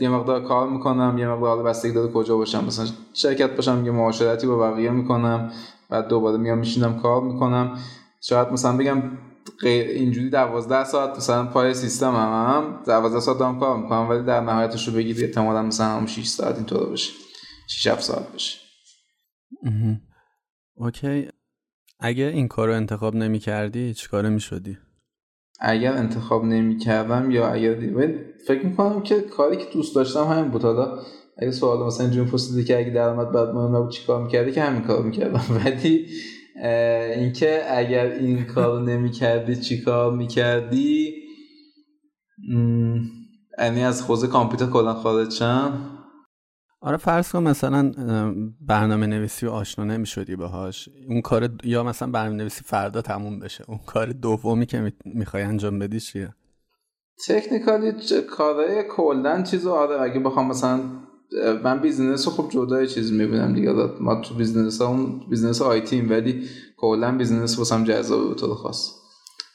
یه 0.00 0.08
مقدار 0.08 0.44
کار 0.44 0.68
می‌کنم 0.68 1.18
یه 1.18 1.28
مقدار 1.28 1.62
بستگی 1.62 1.92
داره 1.92 2.12
کجا 2.12 2.36
باشم. 2.36 2.64
مثلا 2.64 2.86
شرکت 3.14 3.56
باشم 3.56 3.82
یه 3.84 3.90
معاشرتی 3.90 4.46
با 4.46 4.58
بقیه 4.70 4.90
می‌کنم 4.90 5.50
بعد 5.90 6.08
دوباره 6.08 6.36
میام 6.36 6.58
میشینم 6.58 7.00
کار 7.00 7.22
می‌کنم. 7.22 7.78
شاید 8.20 8.48
مثلا 8.48 8.76
بگم 8.76 9.02
اینجوری 9.62 10.30
دوازده 10.30 10.84
ساعت 10.84 11.16
مثلا 11.16 11.44
پای 11.44 11.74
سیستم 11.74 12.10
هم, 12.10 12.54
هم 12.54 12.80
دوازده 12.86 13.20
ساعت 13.20 13.38
دارم 13.38 13.60
کار 13.60 13.76
می‌کنم 13.76 14.08
ولی 14.08 14.22
در 14.22 14.40
نهایتش 14.40 14.88
رو 14.88 14.94
بگیری 14.94 15.24
احتمالا 15.24 15.62
مثلا 15.62 15.86
هم 15.86 16.06
6 16.06 16.26
ساعت 16.26 16.56
اینطور 16.56 16.92
بشه 16.92 17.12
6 17.66 17.86
7 17.86 18.02
ساعت 18.02 18.32
بشه 18.34 18.69
اوکی. 20.74 21.28
اگه 21.98 22.24
این 22.24 22.48
کار 22.48 22.68
رو 22.68 22.74
انتخاب 22.74 23.14
نمی 23.14 23.38
کردی 23.38 23.94
چیکاره 23.94 24.28
می 24.28 24.40
شدی؟ 24.40 24.78
اگر 25.60 25.92
انتخاب 25.92 26.44
نمی 26.44 26.78
کردم 26.78 27.30
یا 27.30 27.48
اگر 27.48 27.74
فکر 28.46 28.66
می‌کنم 28.66 29.02
که 29.02 29.20
کاری 29.20 29.56
که 29.56 29.64
دوست 29.72 29.94
داشتم 29.94 30.24
همین 30.24 30.50
بود. 30.50 30.62
حالا 30.62 30.98
اگه 31.38 31.50
سوال 31.50 31.86
مثلا 31.86 32.06
اینجوری 32.06 32.30
پرسیدی 32.30 32.64
که 32.64 32.78
اگه 32.78 32.90
درآمد 32.90 33.32
بعد 33.32 33.48
مهم 33.48 33.76
نبود 33.76 33.90
چیکار 33.90 34.22
می‌کردی 34.22 34.52
که 34.52 34.62
همین 34.62 34.82
کار 34.82 35.02
می‌کردم. 35.02 35.44
ولی 35.64 36.06
اینکه 37.16 37.62
اگر 37.68 38.06
این 38.06 38.44
کار 38.44 38.82
نمی‌کردی 38.82 39.56
چیکار 39.56 40.16
می‌کردی؟ 40.16 41.14
یعنی 43.58 43.84
از 43.84 44.02
حوزه 44.02 44.26
کامپیوتر 44.26 44.66
کلا 44.66 44.94
خارج 44.94 45.32
شم. 45.32 45.99
آره 46.82 46.96
فرض 46.96 47.32
کن 47.32 47.42
مثلا 47.42 47.92
برنامه 48.60 49.06
نویسی 49.06 49.46
و 49.46 49.50
آشنا 49.50 49.84
نمی‌شدی 49.84 50.36
باهاش. 50.36 50.88
اون 51.08 51.20
کار 51.20 51.48
یا 51.64 51.84
مثلا 51.84 52.10
برنامه 52.10 52.36
نویسی 52.36 52.64
فردا 52.64 53.02
تموم 53.02 53.38
بشه. 53.38 53.64
اون 53.68 53.78
کار 53.86 54.06
دومی 54.06 54.66
که 54.66 54.92
می‌خوای 55.04 55.42
انجام 55.42 55.78
بدی 55.78 56.00
چیه؟ 56.00 56.34
technically 57.28 57.92
کارهای 58.30 58.84
کلا 58.90 59.42
چیزو 59.42 59.70
آره 59.70 60.00
اگه 60.00 60.20
بخوام 60.20 60.46
مثلا 60.46 60.80
من 61.64 61.80
business 61.80 62.28
رو 62.28 62.32
خب 62.32 62.50
جدای 62.50 62.86
چیز 62.86 63.12
می‌بینم 63.12 63.52
دیگه. 63.54 63.72
ما 64.00 64.20
تو 64.20 64.34
business 64.34 64.80
اون 64.80 65.20
business 65.30 65.62
IT 65.62 65.80
یم 65.80 66.10
ولی 66.10 66.48
کلا 66.76 67.16
business 67.16 67.58
واسم 67.58 67.84
جذابه 67.84 68.28
به 68.28 68.34
طور 68.34 68.54
خاص. 68.54 68.94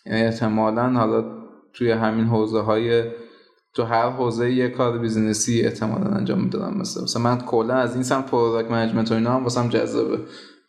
یعنی 0.06 0.22
احتمالا 0.22 0.90
حالا 0.90 1.26
توی 1.74 1.92
همین 1.92 2.26
حوزه 2.26 2.60
های 2.60 3.04
تو 3.76 3.84
هر 3.84 4.10
حوزه 4.10 4.52
یه 4.52 4.70
کار 4.70 4.98
business 4.98 5.55
ی 5.55 5.62
احتمالا 5.62 6.16
انجام 6.16 6.44
می‌دادم 6.44 6.78
مثلا. 6.78 7.04
مثلا 7.04 7.22
من 7.24 7.38
کلا 7.38 7.74
از 7.74 7.94
این 7.94 8.04
سمت 8.04 8.26
product 8.32 8.72
management 8.72 9.12
و 9.12 9.16
اینا 9.16 9.36
هم 9.36 9.44
واسم 9.44 9.70
جذابه. 9.70 10.20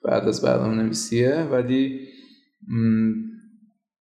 بعد 0.04 0.28
از 0.28 0.42
برنامه 0.42 0.74
نویسیه. 0.74 1.48
ولی 1.52 2.08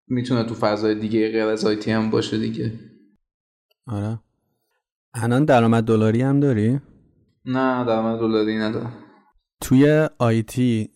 می‌تونه 0.09 0.45
تو 0.45 0.55
فضای 0.55 0.95
دیگه 0.95 1.33
غیر 1.33 1.47
از 1.47 1.65
آیتی 1.65 1.91
هم 1.91 2.11
باشه 2.11 2.39
دیگه. 2.39 2.73
آره. 3.87 4.21
الان 5.15 5.45
درآمد 5.45 5.85
دلاری 5.85 6.23
هم 6.23 6.41
داری؟ 6.41 6.81
نه 7.45 7.85
درآمد 7.85 8.19
دلاری 8.19 8.59
ندارم. 8.59 8.93
توی 9.61 10.09
آیتی 10.19 10.91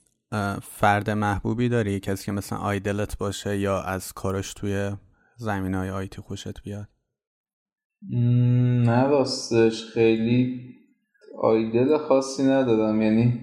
فرد 0.62 1.10
محبوبی 1.10 1.68
داری؟ 1.68 2.00
کسی 2.00 2.24
که 2.24 2.32
مثلا 2.32 2.58
آیدلت 2.58 3.18
باشه 3.18 3.58
یا 3.58 3.82
از 3.82 4.12
کارش 4.12 4.54
توی 4.54 4.92
زمین 5.36 5.74
های 5.74 5.90
آیتی 5.90 6.20
خوشت 6.20 6.62
بیاد؟ 6.62 6.88
نه 8.84 9.06
راستش 9.06 9.84
خیلی 9.84 10.60
آیدل 11.42 11.96
خاصی 11.96 12.42
ندارم. 12.42 13.02
یعنی 13.02 13.40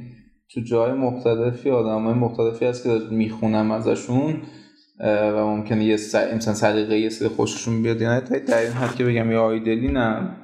تو 0.54 0.62
جای 0.62 0.92
مختلفی 0.92 1.70
آدم 1.70 2.04
های 2.06 2.14
مختلفی 2.14 2.66
هست 2.66 2.84
که 2.84 3.00
می‌خونم 3.12 3.72
ازشون 3.72 4.42
و 5.04 5.46
ممکنه 5.46 5.86
یه 5.86 5.96
مثلا 6.36 6.54
سلیقه 6.54 7.00
یه 7.00 7.10
سری 7.10 7.28
خوششون 7.28 7.84
بیاد. 7.84 8.02
یعنی 8.02 8.22
در 8.48 8.58
این 8.58 8.72
حد 8.72 8.96
که 8.96 9.06
بگم 9.06 9.32
یه 9.32 9.38
آیدلی 9.38 9.88
نه. 9.88 10.38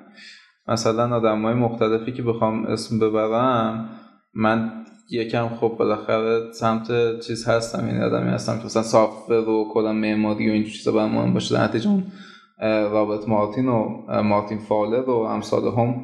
مثلا 0.67 1.15
آدم 1.15 1.41
های 1.41 1.53
مختلفی 1.53 2.11
که 2.11 2.23
بخوام 2.23 2.65
اسم 2.65 2.99
ببرم 2.99 3.89
من 4.33 4.71
یکم 5.11 5.49
خب 5.49 5.75
بالاخره 5.79 6.51
سمت 6.51 7.19
چیز 7.19 7.47
هستم. 7.47 7.87
یعنی 7.87 7.99
آدمی 7.99 8.29
هستم 8.29 8.59
که 8.59 8.65
مثلا 8.65 8.83
سافت 8.83 9.29
و 9.29 9.65
کلا 9.73 9.93
معماری 9.93 10.49
و 10.49 10.53
این 10.53 10.63
چیزا 10.63 10.91
برام 10.91 11.11
مهم 11.11 11.33
باشه. 11.33 11.55
در 11.55 11.63
نتیجه 11.63 11.89
رابرت 12.61 13.29
مارتین 13.29 13.67
و 13.67 13.89
مارتین 14.23 14.57
فالر 14.57 15.09
و 15.09 15.15
امثال 15.15 15.63
هم 15.63 15.95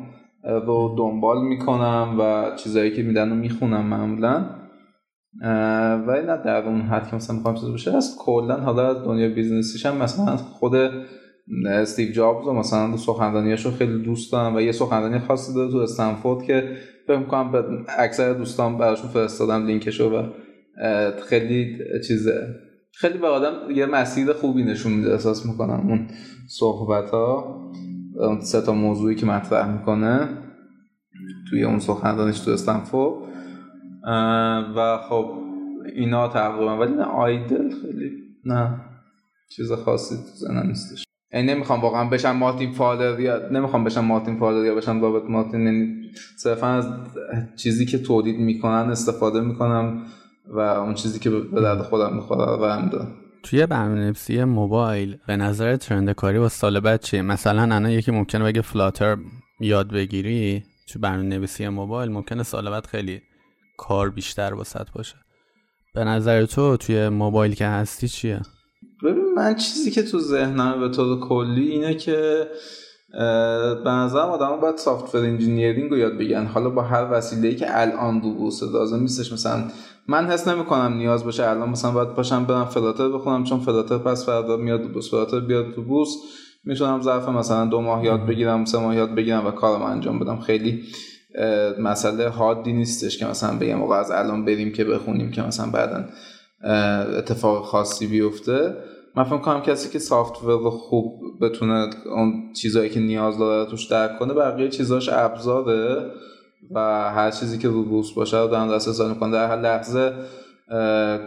رو 0.43 0.95
دنبال 0.97 1.41
می‌کنم 1.41 2.15
و 2.19 2.55
چیزایی 2.55 2.91
که 2.91 3.03
میدن 3.03 3.29
رو 3.29 3.35
می‌خونم 3.35 3.85
معمولا. 3.85 4.45
ولی 6.07 6.25
نه 6.25 6.37
در 6.45 6.65
اون 6.65 6.81
حد 6.81 7.07
که 7.07 7.15
مثلا 7.15 7.35
می‌خوام 7.35 7.55
چیز 7.55 7.69
باشه 7.69 7.95
از 7.95 8.15
کلا 8.19 8.57
حالا 8.57 8.89
از 8.89 9.03
دنیا 9.03 9.29
business 9.29 9.70
یش 9.70 9.85
هم 9.85 9.97
مثلا 9.97 10.37
خود 10.37 10.73
استیو 11.67 12.11
جابز 12.11 12.47
و 12.47 12.53
مثلا 12.53 12.91
دو 12.91 12.97
سخنرانیاشو 12.97 13.71
خیلی 13.71 14.03
دوست 14.03 14.31
دارم 14.31 14.55
و 14.55 14.61
یه 14.61 14.71
سخنرانی 14.71 15.19
خاصی 15.19 15.53
داره 15.53 15.71
تو 15.71 15.77
استنفورد 15.77 16.43
که 16.43 16.77
فکر 17.07 17.17
می‌کنم 17.17 17.51
به 17.51 17.63
اکثر 17.97 18.33
دوستان 18.33 18.77
براشون 18.77 19.09
فرستادم 19.09 19.65
لینکشو 19.65 20.09
و 20.09 20.23
خیلی 21.29 21.77
چیزه. 22.07 22.47
خیلی 22.95 23.17
به 23.17 23.27
آدم 23.27 23.71
یه 23.71 23.85
مسیر 23.85 24.33
خوبی 24.33 24.63
نشون 24.63 24.93
میده 24.93 25.11
احساس 25.11 25.45
می‌کنم 25.45 25.87
اون 25.87 26.07
صحبت 26.49 27.09
ها 27.09 27.61
سه 28.41 28.61
تا 28.61 28.73
موضوعی 28.73 29.15
که 29.15 29.25
مطرح 29.25 29.79
می‌کنه 29.79 30.29
توی 31.49 31.63
اون 31.63 31.79
سخنرانیش 31.79 32.39
تو 32.39 32.51
استنفورد. 32.51 33.23
و 34.75 34.97
خب 35.09 35.31
اینا 35.95 36.27
تقریبا. 36.27 36.77
ولی 36.77 36.93
نه 36.93 37.03
آیدل 37.03 37.69
خیلی 37.81 38.11
نه. 38.45 38.81
چیز 39.55 39.71
خاصی 39.71 40.15
تو 40.15 40.21
زنم 40.35 40.67
نیستش. 40.67 41.03
یعنی 41.33 41.53
نمی‌خوام 41.53 41.81
واقعا 41.81 42.09
بشم 42.09 42.31
مارتین 42.31 42.71
فادر 42.71 43.19
یا 43.19 43.49
نمی‌خوام 43.49 43.83
بشم 43.83 44.05
مارتین 44.05 44.39
فادر 44.39 44.65
یا 44.65 44.75
بشم 44.75 45.01
رابرت 45.01 45.29
مارتین. 45.29 45.61
یعنی 45.61 46.01
صرفا 46.37 46.67
از 46.67 46.85
چیزی 47.55 47.85
که 47.85 47.97
تولید 47.97 48.39
می‌کنن 48.39 48.91
استفاده 48.91 49.41
می‌کنم. 49.41 50.01
و 50.45 50.59
اون 50.59 50.93
چیزی 50.93 51.19
که 51.19 51.29
به 51.29 51.61
درد 51.61 51.81
خودم 51.81 52.15
می‌خوره 52.15 52.45
رو 52.45 52.57
برم 52.57 52.89
توی 53.43 53.65
برنامه‌نویسی 53.65 54.43
موبایل 54.43 55.17
به 55.27 55.37
نظر 55.37 55.75
ترند 55.75 56.11
کاری 56.11 56.37
و 56.37 56.49
سال 56.49 56.79
بعد 56.79 57.01
چیه؟ 57.01 57.21
مثلا 57.21 57.61
الان 57.61 57.89
یکی 57.89 58.11
ممکنه 58.11 58.43
بگه 58.43 58.61
فلاتر 58.61 59.17
یاد 59.59 59.93
بگیری 59.93 60.63
تو 60.89 60.99
برنامه‌نویسی 60.99 61.67
موبایل 61.67 62.11
ممکنه 62.11 62.43
سال 62.43 62.69
بعد 62.69 62.85
خیلی 62.85 63.21
کار 63.77 64.09
بیشتر 64.09 64.53
واسط 64.53 64.91
باشه. 64.95 65.15
به 65.95 66.03
نظر 66.03 66.45
تو 66.45 66.77
توی 66.77 67.09
موبایل 67.09 67.55
که 67.55 67.67
هستی 67.67 68.07
چیه؟ 68.07 68.41
ببین 69.03 69.33
من 69.35 69.55
چیزی 69.55 69.91
که 69.91 70.03
تو 70.03 70.19
ذهنم 70.19 70.79
به 70.79 70.89
طور 70.89 71.19
کلی 71.19 71.69
اینه 71.71 71.95
که 71.95 72.47
به 73.83 73.89
نظرم 73.89 74.29
آدم 74.29 74.59
باید 74.61 74.77
سافتور 74.77 75.21
انجینیرینگ 75.21 75.91
رو 75.91 75.97
یاد 75.97 76.17
بگن 76.17 76.45
حالا 76.45 76.69
با 76.69 76.81
هر 76.81 77.07
وسیله 77.11 77.55
که 77.55 77.65
الان 77.81 78.21
رو 78.21 78.49
لازم 78.73 78.99
نیستش 78.99 79.33
مثلا 79.33 79.63
من 80.07 80.25
حس 80.25 80.47
نمی‌کنم 80.47 80.93
نیاز 80.93 81.23
باشه 81.23 81.49
الان 81.49 81.69
مثلا 81.69 81.91
باید 81.91 82.13
باشم 82.13 82.45
برم 82.45 82.65
فلاتر 82.65 83.09
بخونم 83.09 83.43
چون 83.43 83.59
فلاتر 83.59 83.97
پس 83.97 84.25
فردا 84.25 84.57
میاد 84.57 84.91
بوس 84.91 85.11
فلاتر 85.11 85.39
بیاد 85.39 85.71
تو 85.75 85.83
بوس 85.83 86.09
می‌تونم 86.63 87.01
ظرف 87.01 87.29
مثلا 87.29 87.65
دو 87.65 87.81
ماه 87.81 88.05
یاد 88.05 88.25
بگیرم 88.25 88.65
سه 88.65 88.77
ماه 88.77 88.95
یاد 88.95 89.15
بگیرم 89.15 89.47
و 89.47 89.51
کارم 89.51 89.81
انجام 89.81 90.19
بدم. 90.19 90.39
خیلی 90.39 90.83
مسئله 91.79 92.29
حادی 92.29 92.73
نیستش 92.73 93.17
که 93.17 93.25
مثلا 93.25 93.57
بگم 93.57 93.81
آقا 93.81 93.95
از 93.95 94.11
الان 94.11 94.45
بریم 94.45 94.71
که 94.71 94.83
بخونیم 94.83 95.31
که 95.31 95.41
مثلا 95.41 95.71
بعدا 95.71 96.05
اتفاق 97.17 97.65
خاصی 97.65 98.07
بیفته. 98.07 98.77
من 99.15 99.23
فکر 99.23 99.37
کنم 99.37 99.61
کسی 99.61 99.89
که 99.89 99.99
سافت 99.99 100.33
خوب 100.69 101.21
بتونه 101.41 101.89
اون 102.05 102.53
چیزهایی 102.53 102.89
که 102.89 102.99
نیاز 102.99 103.37
داره 103.37 103.71
توش 103.71 103.85
درک 103.85 104.19
کنه 104.19 104.33
بقیه 104.33 104.69
چیزاش 104.69 105.09
ابزاره 105.09 106.11
و 106.71 106.79
هر 107.11 107.31
چیزی 107.31 107.57
که 107.57 107.67
رو 107.67 108.03
باشه 108.15 108.37
رو 108.37 108.47
دارن 108.47 108.75
دست 108.75 109.01
کنه 109.19 109.31
در 109.31 109.47
هر 109.47 109.61
لحظه 109.61 110.13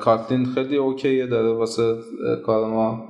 کاتلین 0.01 0.47
خیلی 0.47 0.77
اوکیه 0.77 1.27
داره 1.27 1.53
واسه 1.53 1.97
کار 2.47 2.71
ما 2.71 3.09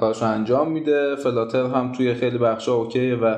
کارشو 0.00 0.24
انجام 0.24 0.72
میده. 0.72 1.16
فلاتر 1.16 1.66
هم 1.66 1.92
توی 1.92 2.14
خیلی 2.14 2.38
بخشا 2.38 2.74
اوکیه 2.74 3.14
و 3.14 3.36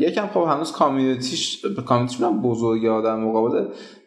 یکم 0.00 0.26
خب 0.26 0.40
هنوز 0.40 0.72
کامیونیتیش 0.72 1.64
کامیونیتیش 1.86 2.20
هم 2.20 2.42
بزرگه 2.42 2.90
آدم 2.90 3.20
مقابل. 3.20 3.64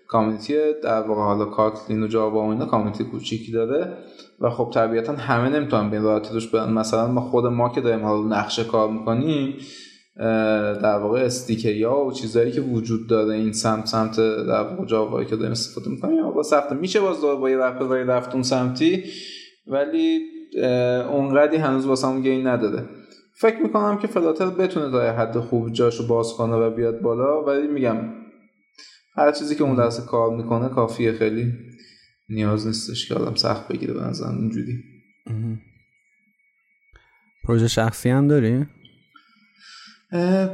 کامیونیتی 0.07 0.53
در 0.83 1.01
واقع 1.01 1.21
حالا 1.21 1.45
کاتلین 1.45 2.03
و 2.03 2.07
جاوا 2.07 2.45
و 2.45 2.49
اینا 2.49 2.65
کامیونیتی 2.65 3.03
کوچیکی 3.03 3.51
داره. 3.51 3.97
و 4.43 4.49
خب 4.49 4.71
طبیعتا 4.73 5.13
همه 5.13 5.49
نمی‌تونن 5.49 5.89
به 5.89 5.99
راحتی 5.99 6.33
روش 6.33 6.47
برن 6.47 6.73
مثلا 6.73 7.07
ما 7.07 7.21
خود 7.21 7.45
ما 7.45 7.69
که 7.69 7.81
داریم 7.81 8.05
حالا 8.05 8.27
نقشه 8.27 8.63
کار 8.63 8.91
می‌کنیم 8.91 9.55
در 10.83 10.97
واقع 10.97 11.19
استیکریا 11.19 11.97
و 11.97 12.11
چیزهایی 12.11 12.51
که 12.51 12.61
وجود 12.61 13.09
داره 13.09 13.33
این 13.35 13.53
سمت 13.53 13.85
سمت 13.85 14.15
در 14.17 14.61
واقع 14.61 14.85
جاوایی 14.85 15.27
که 15.27 15.35
داریم 15.35 15.51
استفاده 15.51 15.89
می‌کنیم 15.89 16.31
با 16.31 16.43
سخته 16.43 16.75
میشه 16.75 16.99
باز 16.99 17.21
داره 17.21 17.39
با 17.39 17.49
یه 17.49 17.57
رفت 17.57 17.81
رفت 17.91 18.33
اون 18.33 18.43
سمتی 18.43 19.03
ولی 19.67 20.19
اونقدی 21.11 21.57
هنوز 21.57 21.85
واسه 21.85 22.07
همون 22.07 22.21
گین 22.21 22.47
نداره. 22.47 22.85
فکر 23.35 23.57
می‌کنم 23.61 23.97
که 23.97 24.07
فلاتر 24.07 24.45
بتونه 24.45 24.91
تا 24.91 25.01
حد 25.01 25.39
خوب 25.39 25.71
جاشو 25.71 26.07
باز 26.07 26.33
کنه 26.33 26.55
و 26.55 26.69
بیاد 26.69 27.01
بالا 27.01 27.43
ولی 27.43 27.67
میگم 27.67 27.97
هر 29.15 29.31
چیزی 29.31 29.55
که 29.55 29.63
اون 29.63 29.75
درس 29.75 30.05
کار 30.05 30.35
می‌کنه 30.35 30.69
کافیه 30.69 31.11
خیلی. 31.11 31.53
نیاز 32.33 32.67
نیستش 32.67 33.07
که 33.07 33.15
آدم 33.15 33.35
سخت 33.35 33.67
بگیره 33.67 33.93
به 33.93 34.01
نظرم. 34.01 34.37
اینجوری. 34.37 34.83
پروژه 37.43 37.67
شخصی 37.67 38.09
هم 38.09 38.27
داری؟ 38.27 38.65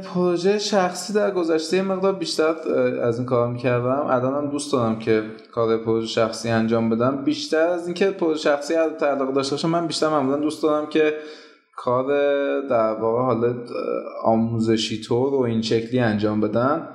پروژه 0.04 0.58
شخصی 0.58 1.12
در 1.12 1.30
گذشته 1.30 1.82
مقدار 1.82 2.14
بیشتر 2.14 2.54
از 3.02 3.18
این 3.18 3.26
کار 3.26 3.52
می‌کردم. 3.52 4.06
الانم 4.06 4.50
دوست 4.50 4.72
دارم 4.72 4.98
که 4.98 5.22
کار 5.52 5.78
پروژه 5.78 6.06
شخصی 6.06 6.48
انجام 6.48 6.90
بدم. 6.90 7.24
بیشتر 7.24 7.66
از 7.66 7.86
اینکه 7.86 8.10
پروژه 8.10 8.40
شخصی 8.40 8.74
تعلق 9.00 9.34
داشته 9.34 9.54
باشم 9.54 9.70
من 9.70 9.86
بیشتر 9.86 10.08
معمولا 10.08 10.36
دوست 10.36 10.62
دارم 10.62 10.88
که 10.88 11.14
کار 11.76 12.06
در 12.60 12.92
واقع 12.94 13.22
حالا 13.22 13.54
آموزشی 14.24 15.00
طور 15.00 15.34
و 15.34 15.40
این 15.40 15.62
شکلی 15.62 16.00
انجام 16.00 16.40
بدم. 16.40 16.88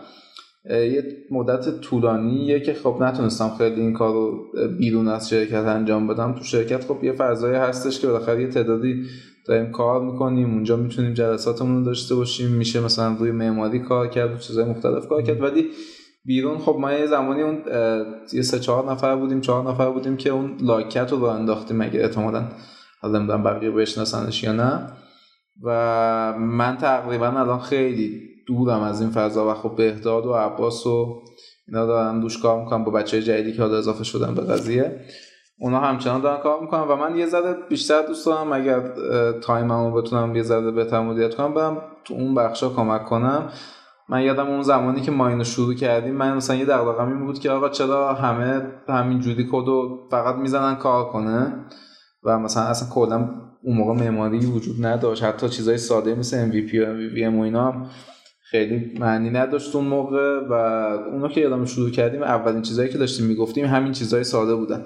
یه 0.69 1.03
مدت 1.31 1.79
طولانیه 1.79 2.59
که 2.59 2.73
خب 2.73 2.97
نتونستم 3.01 3.51
خیلی 3.57 3.81
این 3.81 3.93
کار 3.93 4.13
رو 4.13 4.45
بیرون 4.79 5.07
از 5.07 5.29
شرکت 5.29 5.65
انجام 5.65 6.07
بدم. 6.07 6.33
تو 6.33 6.43
شرکت 6.43 6.83
خب 6.83 7.03
یه 7.03 7.13
فضایی 7.13 7.55
هستش 7.55 7.99
که 7.99 8.07
بالاخره 8.07 8.41
یه 8.41 8.47
تعدادی 8.47 9.03
داریم 9.47 9.71
کار 9.71 10.01
می‌کنیم. 10.01 10.53
اونجا 10.53 10.75
می‌تونیم 10.75 11.13
جلساتمون 11.13 11.77
رو 11.77 11.83
داشته 11.83 12.15
باشیم. 12.15 12.51
میشه 12.51 12.79
مثلا 12.79 13.15
روی 13.19 13.31
معماری 13.31 13.79
کار 13.79 14.07
کرد 14.07 14.33
و 14.33 14.37
چیزهای 14.37 14.69
مختلف 14.69 15.07
کار 15.07 15.21
کرد. 15.21 15.41
ولی 15.41 15.69
بیرون 16.25 16.57
خب 16.57 16.77
ما 16.79 16.93
یه 16.93 17.05
زمانی 17.05 17.41
اون 17.41 17.57
یه 18.33 18.41
سه 18.41 18.59
چهار 18.59 18.91
نفر 18.91 19.15
بودیم 19.15 19.41
چهار 19.41 19.71
نفر 19.71 19.89
بودیم 19.89 20.17
که 20.17 20.29
اون 20.29 20.57
لاکت 20.61 21.11
رو 21.11 21.23
انداختیم 21.23 21.81
اگه 21.81 22.01
احتمالا 22.01 22.43
حالا 23.01 23.19
نمی‌دونم 23.19 23.43
بقیه 23.43 23.71
بشناسنش 23.71 24.43
یا 24.43 24.51
نه. 24.53 24.87
و 25.63 26.33
من 26.39 26.77
تقریبا 26.77 27.27
الان 27.27 27.59
خیلی 27.59 28.21
دورم 28.47 28.81
از 28.81 29.01
این 29.01 29.09
فضا 29.09 29.51
و 29.51 29.53
خب 29.53 29.75
بهداد 29.75 30.25
و 30.25 30.33
عباس 30.33 30.87
و 30.87 31.21
اینا 31.67 31.85
دارن 31.85 32.19
روش 32.19 32.41
کار 32.41 32.63
می‌کنم 32.63 32.83
با 32.83 32.91
بچه 32.91 33.21
جدیدی 33.21 33.53
که 33.53 33.61
حالا 33.61 33.77
اضافه 33.77 34.03
شدن 34.03 34.35
به 34.35 34.41
قضیه. 34.41 35.01
اونا 35.59 35.79
همچنان 35.79 36.21
دارن 36.21 36.41
کار 36.41 36.61
می‌کنن 36.61 36.81
و 36.81 36.95
من 36.95 37.17
یه 37.17 37.25
ذره 37.25 37.55
بیشتر 37.69 38.01
دوست 38.01 38.25
دارم 38.25 38.53
اگر 38.53 38.81
time 39.31 39.71
مو 39.71 39.91
بتونم 39.91 40.35
یه 40.35 40.43
ذره 40.43 40.71
بهتر 40.71 41.01
مدیریت 41.01 41.35
کنم 41.35 41.53
برم 41.53 41.81
تو 42.03 42.13
اون 42.13 42.35
بخشا 42.35 42.69
کمک 42.69 43.05
کنم. 43.05 43.49
من 44.09 44.21
یادم 44.21 44.47
اون 44.47 44.61
زمانی 44.61 45.01
که 45.01 45.11
ما 45.11 45.27
اینو 45.27 45.43
شروع 45.43 45.73
کردیم 45.73 46.13
من 46.15 46.35
مثلا 46.35 46.55
یه 46.55 46.65
دغدغه‌م 46.65 47.07
این 47.07 47.25
بود 47.25 47.39
که 47.39 47.51
آقا 47.51 47.69
چرا 47.69 48.13
همه 48.13 48.71
همین 48.89 49.19
جوری 49.19 49.47
کدو 49.51 50.07
فقط 50.11 50.35
می‌زنن 50.35 50.75
کار 50.75 51.05
کنه؟ 51.05 51.65
و 52.23 52.39
مثلا 52.39 52.63
اصلا 52.63 52.89
کلا 52.93 53.29
اون 53.63 53.77
موقع 53.77 53.93
معماری 53.93 54.37
وجود 54.37 54.85
نداشت. 54.85 55.23
حتی 55.23 55.49
چیزای 55.49 55.77
ساده 55.77 56.15
مثل 56.15 56.51
MVP 56.51 56.73
و 56.73 56.85
MVVM 56.85 57.39
و 57.39 57.41
اینا 57.41 57.85
خیلی 58.49 58.99
معنی 58.99 59.29
نداشت 59.29 59.75
اون 59.75 59.85
موقع 59.85 60.39
و 60.49 60.53
اونا 61.13 61.27
که 61.27 61.41
یادم 61.41 61.65
شروع 61.65 61.89
کردیم 61.89 62.23
اولین 62.23 62.61
چیزایی 62.61 62.89
که 62.89 62.97
داشتیم 62.97 63.25
می‌گفتیم 63.25 63.65
همین 63.65 63.91
چیزای 63.91 64.23
ساده 64.23 64.55
بودن. 64.55 64.83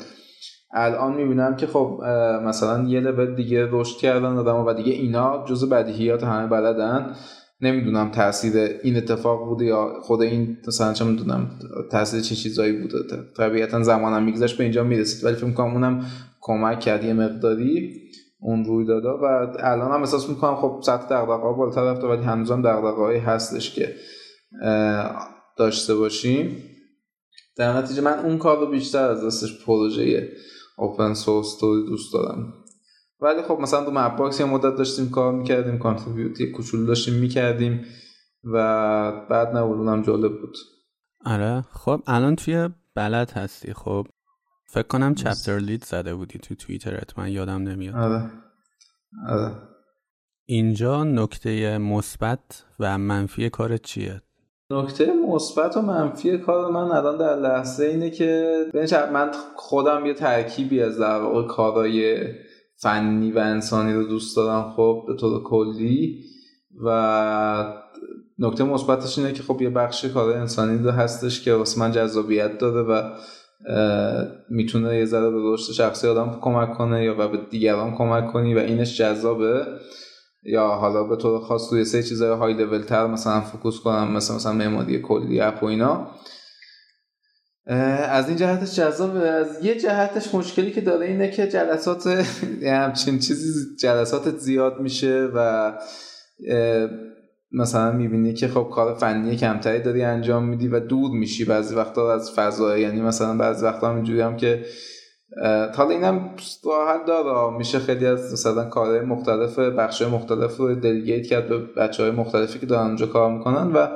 الان 0.73 1.15
می‌بینم 1.15 1.55
که 1.55 1.67
خب 1.67 1.99
مثلا 2.45 2.83
یه 2.87 2.99
لول 2.99 3.35
دیگه 3.35 3.67
رشد 3.71 3.97
کردن 3.97 4.37
آدم 4.37 4.55
و 4.55 4.73
دیگه 4.73 4.91
اینا 4.91 5.45
جزء 5.47 5.67
بدیهیات 5.67 6.23
همه 6.23 6.47
بلدن. 6.47 7.15
نمی‌دونم 7.61 8.11
تاثیر 8.11 8.53
این 8.83 8.97
اتفاق 8.97 9.45
بوده 9.45 9.65
یا 9.65 9.93
خود 10.01 10.21
این 10.21 10.57
مثلا 10.67 10.93
چه 10.93 11.05
می‌دونم 11.05 11.49
تاثیر 11.91 12.21
چه 12.21 12.35
چیزایی 12.35 12.81
بوده. 12.81 12.97
طبیعتا 13.37 13.83
زمانم 13.83 14.23
میگذشت 14.23 14.57
به 14.57 14.63
اینجا 14.63 14.83
می‌رسید. 14.83 15.25
ولی 15.25 15.35
فکر 15.35 15.51
کنم 15.51 15.73
اونم 15.73 16.05
کمک 16.41 16.79
کرد 16.79 17.03
یه 17.03 17.13
مقداری. 17.13 18.01
اون 18.41 18.65
روی 18.65 18.85
دادا 18.85 19.17
و 19.17 19.23
الان 19.59 19.91
هم 19.91 19.99
احساس 19.99 20.29
می‌کنم 20.29 20.55
خب 20.55 20.79
سطح 20.83 21.05
دغدغه‌ها 21.05 21.53
بالاتر 21.53 21.83
رفته 21.83 22.07
ولی 22.07 22.23
هنوزم 22.23 22.61
دغدغه‌هایی 22.61 23.19
هستش 23.19 23.75
که 23.75 23.95
داشته 25.57 25.95
باشیم. 25.95 26.63
در 27.57 27.77
نتیجه 27.77 28.01
من 28.01 28.19
اون 28.19 28.37
کار 28.37 28.59
رو 28.59 28.65
بیشتر 28.65 29.09
از 29.09 29.25
دستش 29.25 29.65
پروژه 29.65 30.29
اوپن 30.77 31.13
سورس 31.13 31.57
توری 31.57 31.85
دوست 31.85 32.13
دارم. 32.13 32.53
ولی 33.21 33.41
خب 33.41 33.59
مثلا 33.59 33.85
تو 33.85 33.91
Mapbox 33.91 34.39
یه 34.39 34.45
مدت 34.45 34.75
داشتیم 34.77 35.09
کار 35.09 35.33
می‌کردیم 35.33 35.79
contribute 35.79 36.43
کوچولو 36.43 36.85
داشتیم 36.85 37.13
می‌کردیم 37.13 37.85
و 38.43 38.57
بد 39.29 39.57
نبود 39.57 40.05
جالب 40.05 40.41
بود. 40.41 40.57
آره. 41.25 41.61
خب 41.71 42.01
الان 42.07 42.35
توی 42.35 42.69
بلد 42.95 43.31
هستی. 43.31 43.73
خب 43.73 44.07
فکر 44.71 44.87
کنم 44.87 45.15
chapter 45.15 45.57
lead 45.57 45.83
زده 45.83 46.15
بودی 46.15 46.39
تو 46.39 46.55
توییترت. 46.55 47.19
من 47.19 47.31
یادم 47.31 47.63
نمیاد. 47.63 47.95
آره. 47.95 48.31
آره. 49.29 49.51
اینجا 50.45 51.03
نکته 51.03 51.77
مثبت 51.77 52.65
و 52.79 52.97
منفی 52.97 53.49
کارت 53.49 53.81
چیه؟ 53.81 54.21
نکته 54.71 55.13
مثبت 55.13 55.77
و 55.77 55.81
منفی 55.81 56.37
کار 56.37 56.71
من 56.71 56.97
الان 56.97 57.17
در 57.17 57.35
لحظه 57.35 57.85
اینه 57.85 58.09
که 58.09 58.65
من 59.13 59.31
خودم 59.55 60.05
یه 60.05 60.13
ترکیبی 60.13 60.81
از 60.81 60.97
در 60.97 61.19
واقع 61.19 61.47
کارهای 61.47 62.17
فنی 62.75 63.31
و 63.31 63.39
انسانی 63.39 63.93
رو 63.93 64.03
دوست 64.03 64.35
دارم 64.35 64.73
خب 64.75 65.03
به 65.07 65.15
طور 65.15 65.43
کلی. 65.43 66.23
و 66.83 67.73
نکته 68.39 68.63
مثبتش 68.63 69.17
اینه 69.17 69.33
که 69.33 69.43
خب 69.43 69.61
یه 69.61 69.69
بخش 69.69 70.05
کار 70.05 70.37
انسانی 70.37 70.83
رو 70.83 70.91
هستش 70.91 71.43
که 71.43 71.53
واسه 71.53 71.79
من 71.79 71.91
جذابیت 71.91 72.57
داره 72.57 72.81
و 72.81 73.11
می‌تونه 74.49 74.97
یه 74.97 75.05
ذره 75.05 75.29
به 75.29 75.37
رشد 75.43 75.73
شخصی 75.73 76.07
آدم 76.07 76.39
کمک 76.41 76.77
کنه 76.77 77.03
یا 77.03 77.27
به 77.27 77.37
دیگران 77.49 77.95
کمک 77.95 78.31
کنی 78.31 78.55
و 78.55 78.59
اینش 78.59 78.97
جذابه. 78.97 79.65
یا 80.43 80.67
حالا 80.67 81.03
به 81.03 81.15
طور 81.15 81.39
خاص 81.39 81.73
روی 81.73 81.85
سری 81.85 82.03
چیزهای 82.03 82.37
های 82.37 82.53
لول 82.53 82.81
تر 82.81 83.07
مثلا 83.07 83.41
focus 83.41 83.79
کنم 83.79 84.11
مثلا 84.11 84.35
مثلا 84.35 84.53
معماری 84.53 85.01
کلی 85.01 85.41
app 85.41 85.63
و 85.63 85.65
اینا. 85.65 86.11
از 88.09 88.27
این 88.27 88.37
جهتش 88.37 88.75
جذابه. 88.75 89.29
از 89.29 89.65
یه 89.65 89.79
جهتش 89.79 90.35
مشکلی 90.35 90.71
که 90.71 90.81
داره 90.81 91.05
اینه 91.05 91.31
که 91.31 91.47
جلسات 91.47 92.07
همچین 92.63 93.19
چیزی 93.19 93.75
جلساتت 93.79 94.37
زیاد 94.37 94.79
میشه 94.79 95.29
و 95.35 95.73
مثلا 97.51 97.91
می‌بینی 97.91 98.33
که 98.33 98.47
خب 98.47 98.69
کار 98.73 98.93
فنی 98.93 99.35
کمتری 99.35 99.79
داری 99.79 100.03
انجام 100.03 100.43
میدی 100.43 100.67
و 100.67 100.79
دور 100.79 101.11
میشی 101.11 101.45
بعضی 101.45 101.75
وقتا 101.75 102.13
از 102.13 102.31
فضا 102.31 102.77
یعنی 102.77 103.01
مثلا 103.01 103.37
بعضی 103.37 103.65
وقتا 103.65 103.95
اینجوری 103.95 104.21
هم 104.21 104.37
که 104.37 104.65
حالا 105.75 105.89
اینم 105.89 106.29
راحت 106.65 107.05
داره. 107.05 107.57
میشه 107.57 107.79
خیلی 107.79 108.05
از 108.05 108.33
مثلا 108.33 108.65
کارهای 108.65 109.01
مختلف 109.01 109.59
بخش 109.59 110.01
مختلف 110.01 110.57
رو 110.57 110.75
دلیگیت 110.75 111.27
کرد 111.27 111.49
به 111.49 111.57
بچه 111.57 112.03
های 112.03 112.11
مختلفی 112.11 112.59
که 112.59 112.65
دارن 112.65 112.85
اونجا 112.85 113.05
کار 113.05 113.31
می‌کنن 113.31 113.71
و 113.71 113.87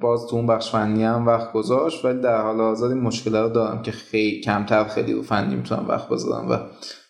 باز 0.00 0.26
تو 0.26 0.36
اون 0.36 0.46
بخش 0.46 0.70
فنی 0.70 1.04
هم 1.04 1.26
وقت 1.26 1.52
گذاشت. 1.52 2.04
ولی 2.04 2.20
در 2.20 2.42
حال 2.42 2.60
حاضر 2.60 2.86
این 2.86 3.00
مشکل 3.00 3.36
رو 3.36 3.48
دارم 3.48 3.82
که 3.82 3.92
خیلی 3.92 4.40
کمتر 4.40 4.84
خیلی 4.84 5.12
رو 5.12 5.22
فنی 5.22 5.54
می‌تونم 5.54 5.88
وقت 5.88 6.08
بذارم 6.08 6.50
و 6.50 6.56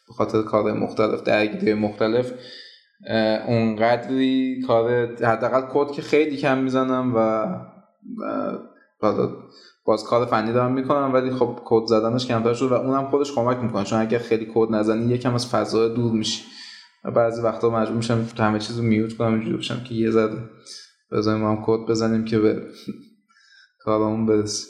به 0.09 0.15
خاطر 0.17 0.43
کارهای 0.43 0.73
مختلف 0.73 1.23
درگیری 1.23 1.75
مختلف 1.75 2.33
اونقدری 3.47 4.63
کار 4.67 5.07
حداقل 5.07 5.63
کد 5.73 5.91
که 5.91 6.03
خیلی 6.03 6.37
کم 6.37 6.59
می‌زنم 6.59 7.13
و 7.17 7.47
حالا 9.01 9.29
باز 9.85 10.05
کار 10.05 10.27
فنی 10.27 10.53
دارم 10.53 10.73
می‌کنم 10.73 11.15
ولی 11.15 11.31
خب 11.31 11.61
کد 11.65 11.87
زدنش 11.87 12.27
کمتر 12.27 12.55
شد 12.55 12.73
و 12.73 12.75
اونم 12.75 13.11
خودش 13.11 13.33
کمک 13.33 13.57
می‌کنه. 13.57 13.85
چون 13.85 14.01
اگر 14.01 14.19
خیلی 14.19 14.51
کد 14.55 14.75
نزنی 14.75 15.15
یکم 15.15 15.35
از 15.35 15.51
فضا 15.51 15.89
دور 15.89 16.13
میشی. 16.13 16.45
و 17.05 17.11
بعضی 17.11 17.43
وقتا 17.43 17.71
مجبور 17.71 17.97
میشم 17.97 18.27
همه 18.39 18.59
چیزو 18.59 18.83
میوت 18.83 19.17
کنم 19.17 19.33
اینجوری 19.33 19.57
بشم 19.57 19.85
که 19.85 19.95
یه 19.95 20.11
زده 20.11 21.35
ما 21.37 21.51
هم 21.51 21.63
کد 21.67 21.91
بزنیم 21.91 22.25
که 22.25 22.39
به 22.39 22.63
کارمون 23.79 24.27
برسیم 24.27 24.67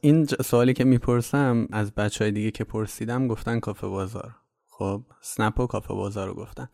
این 0.00 0.24
سوالی 0.24 0.74
که 0.74 0.84
می‌پرسم 0.84 1.68
از 1.72 1.94
بچه 1.94 2.24
های 2.24 2.32
دیگه 2.32 2.50
که 2.50 2.64
پرسیدم 2.64 3.28
گفتن 3.28 3.60
کافه 3.60 3.86
بازار. 3.86 4.30
خب 4.68 5.02
سنپ 5.20 5.60
و 5.60 5.66
کافه 5.66 5.94
بازار 5.94 6.28
رو 6.28 6.34
گفتن. 6.34 6.68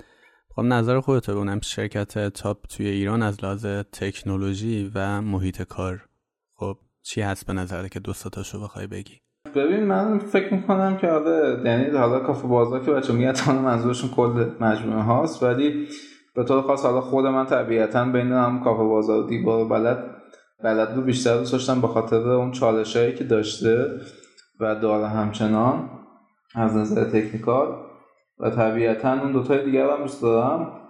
خب 0.57 0.62
نظر 0.62 1.01
خودت 1.01 1.31
بونم 1.31 1.61
شرکت 1.61 2.29
تاپ 2.29 2.57
توی 2.69 2.87
ایران 2.87 3.23
از 3.23 3.45
لحاظ 3.45 3.66
تکنولوژی 3.66 4.92
و 4.95 5.21
محیط 5.21 5.62
کار. 5.62 6.05
خب 6.55 6.77
چی 7.03 7.21
هست 7.21 7.47
به 7.47 7.53
نظرت 7.53 7.90
که 7.90 8.01
دو 8.01 8.12
تاشو 8.12 8.61
بخوای 8.61 8.87
بگی؟ 8.87 9.21
ببین 9.55 9.85
من 9.85 10.19
فکر 10.19 10.55
می‌کنم 10.55 10.97
که 10.97 11.09
آره 11.09 11.62
یعنی 11.64 11.97
حالا 11.97 12.21
کافه 12.21 12.49
بازار 12.49 12.85
که 12.85 12.90
بچه 12.90 13.12
میگن 13.12 13.33
منظورشون 13.49 14.11
کل 14.11 14.51
مجموعه 14.61 15.03
هاست 15.03 15.42
ولی 15.42 15.88
به 16.35 16.45
طور 16.45 16.62
خاص 16.62 16.85
حالا 16.85 17.01
خود 17.01 17.27
من 17.27 17.47
طبیعتا 17.47 18.05
بین 18.05 18.33
هم 18.33 18.64
کافه 18.64 18.83
بازار 18.83 19.25
و 19.25 19.27
دیوار 19.27 19.69
بلد 19.69 20.05
بلد 20.64 20.97
رو 20.97 21.03
بیشتر 21.03 21.38
دوست 21.38 21.53
داشتم 21.53 21.81
به 21.81 21.88
خاطر 21.88 22.29
اون 22.29 22.53
چالش 22.53 22.97
هایی 22.97 23.14
که 23.14 23.25
داشته 23.25 24.01
و 24.61 24.75
داره 24.75 25.09
همچنان 25.09 25.90
از 26.55 26.77
نظر 26.77 27.05
تکنیکال. 27.05 27.87
و 28.38 28.51
طبیعتا 28.51 29.12
اون 29.12 29.33
دوتای 29.33 29.64
دیگر 29.64 29.90
هم 29.90 30.03
دوست 30.03 30.22
دارم. 30.22 30.81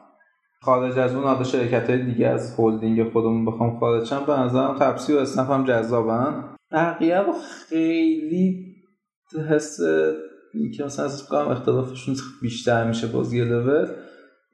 خارج 0.63 0.99
از 0.99 1.15
اون 1.15 1.25
حالا 1.25 1.45
شرکت 1.45 1.91
های 1.91 2.05
دیگه 2.05 2.27
از 2.27 2.55
هلدینگ 2.59 3.13
خودمون 3.13 3.45
بخوام 3.45 3.79
خارج 3.79 4.07
شم 4.07 4.25
به 4.27 4.33
نظرم 4.33 4.77
تپسی 4.79 5.13
و 5.13 5.19
اسنپ 5.19 5.51
هم 5.51 5.65
جذابن. 5.65 6.45
بقیه 6.73 7.21
رو 7.21 7.33
خیلی 7.69 8.67
حس 9.51 9.79
که 10.77 10.85
مثلا 10.85 11.05
از 11.05 11.29
کنم 11.29 11.49
اختلافشون 11.49 12.17
بیشتر 12.43 12.89
میشه 12.89 13.07
باز 13.07 13.33
یه 13.33 13.45
لول. 13.45 13.89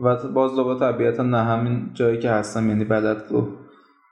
و 0.01 0.17
باز 0.29 0.57
دوباره 0.57 0.79
طبیعتا 0.79 1.23
نه 1.23 1.39
همین 1.39 1.91
جایی 1.95 2.19
که 2.19 2.31
هستم 2.31 2.69
یعنی 2.69 2.85
بلد 2.85 3.25
رو 3.31 3.49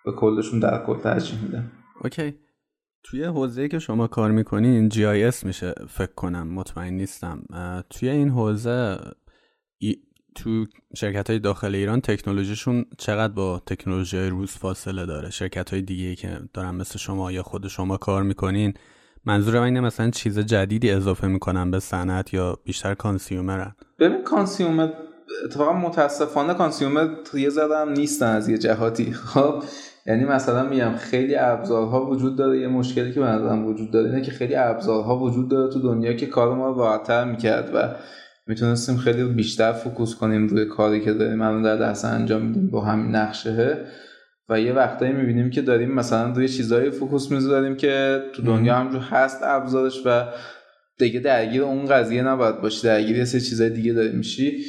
به 0.04 0.12
کلشون 0.12 0.60
در 0.60 0.84
کل 0.86 0.96
ترجیح 0.96 1.42
میدم. 1.42 1.70
اوکی. 2.04 2.34
توی 3.02 3.24
حوزه 3.24 3.68
که 3.68 3.78
شما 3.78 4.06
کار 4.06 4.30
می‌کنین 4.30 4.88
GIS 4.90 5.44
میشه 5.44 5.74
فکر 5.88 6.14
کنم 6.16 6.48
مطمئن 6.48 6.94
نیستم. 6.94 7.42
توی 7.90 8.08
این 8.08 8.28
حوزه 8.28 8.98
تو 10.34 10.66
شرکت 10.96 11.30
های 11.30 11.38
داخل 11.38 11.74
ایران 11.74 12.00
تکنولوژیشون 12.00 12.84
چقدر 12.98 13.32
با 13.32 13.62
تکنولوژی 13.66 14.18
روز 14.18 14.50
فاصله 14.50 15.06
داره؟ 15.06 15.30
شرکت 15.30 15.70
های 15.70 15.82
دیگه 15.82 16.14
که 16.14 16.40
دارن 16.54 16.74
مثل 16.74 16.98
شما 16.98 17.32
یا 17.32 17.42
خود 17.42 17.68
شما 17.68 17.96
کار 17.96 18.22
می‌کنین 18.22 18.74
منظور 19.24 19.56
اینه 19.56 19.80
مثلا 19.80 20.10
چیز 20.10 20.38
جدیدی 20.38 20.90
اضافه 20.90 21.26
می‌کنن 21.26 21.70
به 21.70 21.78
صنعت 21.78 22.34
یا 22.34 22.58
بیشتر 22.64 22.94
consumer 22.94 23.65
ن 23.65 23.74
ببین 23.98 24.24
consumer 24.24 24.88
اتفاقا 25.44 25.72
متاسفانه 25.72 26.54
consumer 26.54 27.08
یه 27.34 27.50
زدم 27.50 27.88
نیستن 27.88 28.26
از 28.26 28.48
یه 28.48 28.58
جهاتی. 28.58 29.12
خب 29.12 29.62
یعنی 30.06 30.24
مثلا 30.24 30.68
میگم 30.68 30.92
خیلی 30.98 31.36
ابزارها 31.36 32.06
وجود 32.06 32.36
داره. 32.36 32.60
یه 32.60 32.68
مشکلی 32.68 33.12
که 33.12 33.20
من 33.20 33.62
وجود 33.64 33.90
داره 33.90 34.10
اینه 34.10 34.22
که 34.22 34.30
خیلی 34.30 34.54
ابزارها 34.54 35.18
وجود 35.18 35.50
داره 35.50 35.72
تو 35.72 35.80
دنیا 35.80 36.12
که 36.12 36.26
کار 36.26 36.54
ما 36.54 36.70
راحتتر 36.70 37.24
می‌کرد 37.24 37.70
و 37.74 37.94
می‌تونستیم 38.46 38.96
خیلی 38.96 39.24
بیشتر 39.24 39.72
focus 39.72 40.14
کنیم 40.14 40.46
روی 40.46 40.64
کاری 40.64 41.00
که 41.00 41.12
داریم. 41.12 41.42
الان 41.42 41.62
در 41.62 41.76
دست 41.76 42.04
انجام 42.04 42.42
میدیم 42.42 42.70
با 42.70 42.80
همین 42.80 43.16
نقشه 43.16 43.78
و 44.48 44.60
یه 44.60 44.72
وقتایی 44.72 45.12
می‌بینیم 45.12 45.50
که 45.50 45.62
داریم 45.62 45.90
مثلا 45.90 46.32
روی 46.32 46.48
چیزایی 46.48 46.90
focus 46.90 47.30
می‌ذاریم 47.30 47.76
که 47.76 48.22
تو 48.32 48.42
دنیا 48.42 48.74
همجور 48.74 49.00
هست 49.00 49.42
ابزارش 49.42 50.02
و 50.06 50.24
دیگه 50.98 51.20
درگیر 51.20 51.62
اون 51.62 51.86
قضیه 51.86 52.22
نباید 52.22 52.60
باشی. 52.60 52.86
درگیر 52.86 53.16
یه 53.16 53.24
سری 53.24 53.40
چیزای 53.40 53.70
دیگه 53.70 53.92
داری 53.92 54.12
میشی. 54.12 54.64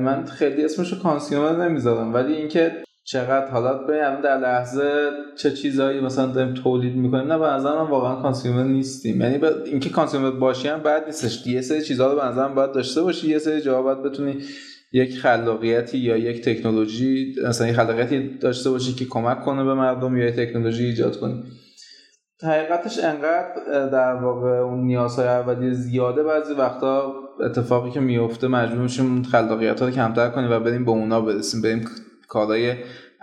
من 0.00 0.24
خیلی 0.24 0.64
اسمشو 0.64 1.02
consumer 1.02 1.68
نمی‌ذارم 1.68 2.14
ولی 2.14 2.32
اینکه 2.34 2.72
چقدر 3.10 3.50
حالا 3.50 3.74
ببینم 3.78 4.20
در 4.20 4.38
لحظه 4.38 5.10
چه 5.38 5.50
چیزایی 5.50 6.00
مثلا 6.00 6.26
داریم 6.26 6.54
تولید 6.54 6.96
می‌کنیم 6.96 7.32
نه 7.32 7.38
به 7.38 7.46
نظر 7.46 7.74
من 7.74 7.90
واقعا 7.90 8.22
consumer 8.22 8.62
نیستیم. 8.62 9.20
یعنی 9.20 9.44
اینکه 9.64 9.90
consumer 9.90 10.30
باشی 10.30 10.68
هم 10.68 10.82
بد 10.82 11.06
نیستش. 11.06 11.46
یه 11.46 11.60
سری 11.60 11.82
چیزها 11.82 12.12
رو 12.12 12.20
به 12.20 12.26
نظر 12.26 12.48
باید 12.48 12.72
داشته 12.72 13.02
باشی. 13.02 13.28
یه 13.28 13.38
سری 13.38 13.60
جاها 13.60 13.82
باید 13.82 14.02
بتونی 14.02 14.38
یک 14.92 15.18
خلاقیتی 15.18 15.98
یا 15.98 16.16
یک 16.16 16.44
تکنولوژی 16.44 17.34
مثلا 17.48 17.68
یک 17.68 17.76
خلاقیتی 17.76 18.38
داشته 18.38 18.70
باشی 18.70 18.94
که 18.94 19.04
کمک 19.04 19.44
کنه 19.44 19.64
به 19.64 19.74
مردم 19.74 20.16
یا 20.16 20.28
یک 20.28 20.34
تکنولوژی 20.34 20.84
ایجاد 20.84 21.20
کنی. 21.20 21.42
حقیقتش 22.42 22.98
انقدر 23.04 23.88
در 23.92 24.14
واقع 24.14 24.48
اون 24.48 24.86
نیازهای 24.86 25.28
اولیه 25.28 25.72
زیاده. 25.72 26.22
بعضی 26.22 26.54
وقتا 26.54 27.14
اتفاقی 27.44 27.90
که 27.90 28.00
میفته 28.00 28.48
مجبور 28.48 28.78
میشیم 28.78 29.22
خلاقیت 29.22 29.80
ها 29.80 29.86
رو 29.86 29.92
کمتر 29.92 30.28
کنیم 30.28 30.50
و 30.50 30.60
بریم 30.60 30.84
به 30.84 30.90
اونا 30.90 31.20
برسیم 31.20 31.62
بریم 31.62 31.84
کارهای 32.28 32.74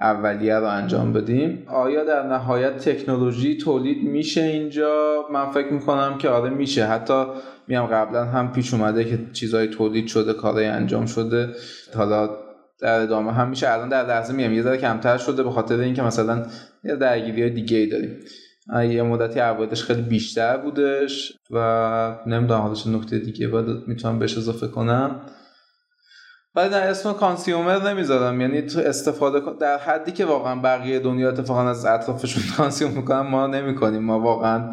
اولیه 0.01 0.55
رو 0.55 0.65
انجام 0.65 1.13
بدیم. 1.13 1.63
آیا 1.67 2.03
در 2.03 2.23
نهایت 2.23 2.77
تکنولوژی 2.77 3.57
تولید 3.57 4.03
میشه 4.03 4.41
اینجا؟ 4.41 5.25
من 5.31 5.51
فکر 5.51 5.73
می‌کنم 5.73 6.17
که 6.17 6.29
آره 6.29 6.49
میشه. 6.49 6.85
حتی 6.85 7.25
میام 7.67 7.85
قبلا 7.85 8.25
هم 8.25 8.51
پیش 8.51 8.73
اومده 8.73 9.03
که 9.05 9.19
چیزهای 9.33 9.67
تولید 9.67 10.07
شده 10.07 10.33
کارهای 10.33 10.65
انجام 10.65 11.05
شده. 11.05 11.49
حالا 11.95 12.29
در 12.81 12.99
ادامه 12.99 13.31
هم 13.33 13.49
میشه. 13.49 13.69
الان 13.69 13.89
در 13.89 14.07
لحظه 14.07 14.33
میام 14.33 14.53
یه 14.53 14.61
ذره 14.61 14.77
کمتر 14.77 15.17
شده 15.17 15.43
به 15.43 15.51
خاطر 15.51 15.79
اینکه 15.79 16.01
مثلا 16.01 16.45
یه 16.83 16.95
درگیری 16.95 17.41
های 17.41 17.51
دیگه 17.51 17.77
ای 17.77 17.87
داریم 17.87 18.19
یه 18.73 19.03
مدتی 19.03 19.39
عوایدش 19.39 19.83
خیلی 19.83 20.01
بیشتر 20.01 20.57
بودش 20.57 21.33
و 21.51 21.57
نمی‌دونم 22.27 22.61
حالا 22.61 22.73
چه 22.73 22.89
نکته 22.89 23.19
دیگه 23.19 23.47
باید 23.47 23.65
می‌تونم 23.87 24.19
بهش 24.19 24.37
اضافه 24.37 24.67
کنم. 24.67 25.21
ولی 26.55 26.69
در 26.69 26.89
اسم 26.89 27.13
consumer 27.13 27.89
نمی‌ذارم 27.89 28.41
یعنی 28.41 28.61
تو 28.61 28.79
استفاده 28.79 29.41
در 29.59 29.77
حدی 29.77 30.11
که 30.11 30.25
واقعا 30.25 30.61
بقیه 30.61 30.99
دنیا 30.99 31.29
اتفاقا 31.29 31.69
از 31.69 31.85
اطرافشون 31.85 32.43
consume 32.57 32.91
می‌کنن 32.91 33.19
ما 33.19 33.47
نمی‌کنیم. 33.47 34.03
ما 34.03 34.19
واقعا 34.19 34.71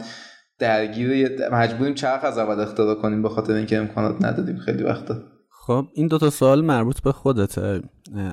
درگیر 0.58 1.28
مجبوریم 1.52 1.94
چرخ 1.94 2.24
از 2.24 2.38
اول 2.38 2.60
اختراع 2.60 2.94
کنیم 2.94 3.22
به 3.22 3.28
خاطر 3.28 3.52
اینکه 3.52 3.78
امکانات 3.78 4.24
ندادیم 4.24 4.56
خیلی 4.56 4.82
وقتا. 4.82 5.14
خب 5.50 5.84
این 5.94 6.06
دوتا 6.08 6.30
سوال 6.30 6.64
مربوط 6.64 7.00
به 7.00 7.12
خودته. 7.12 7.82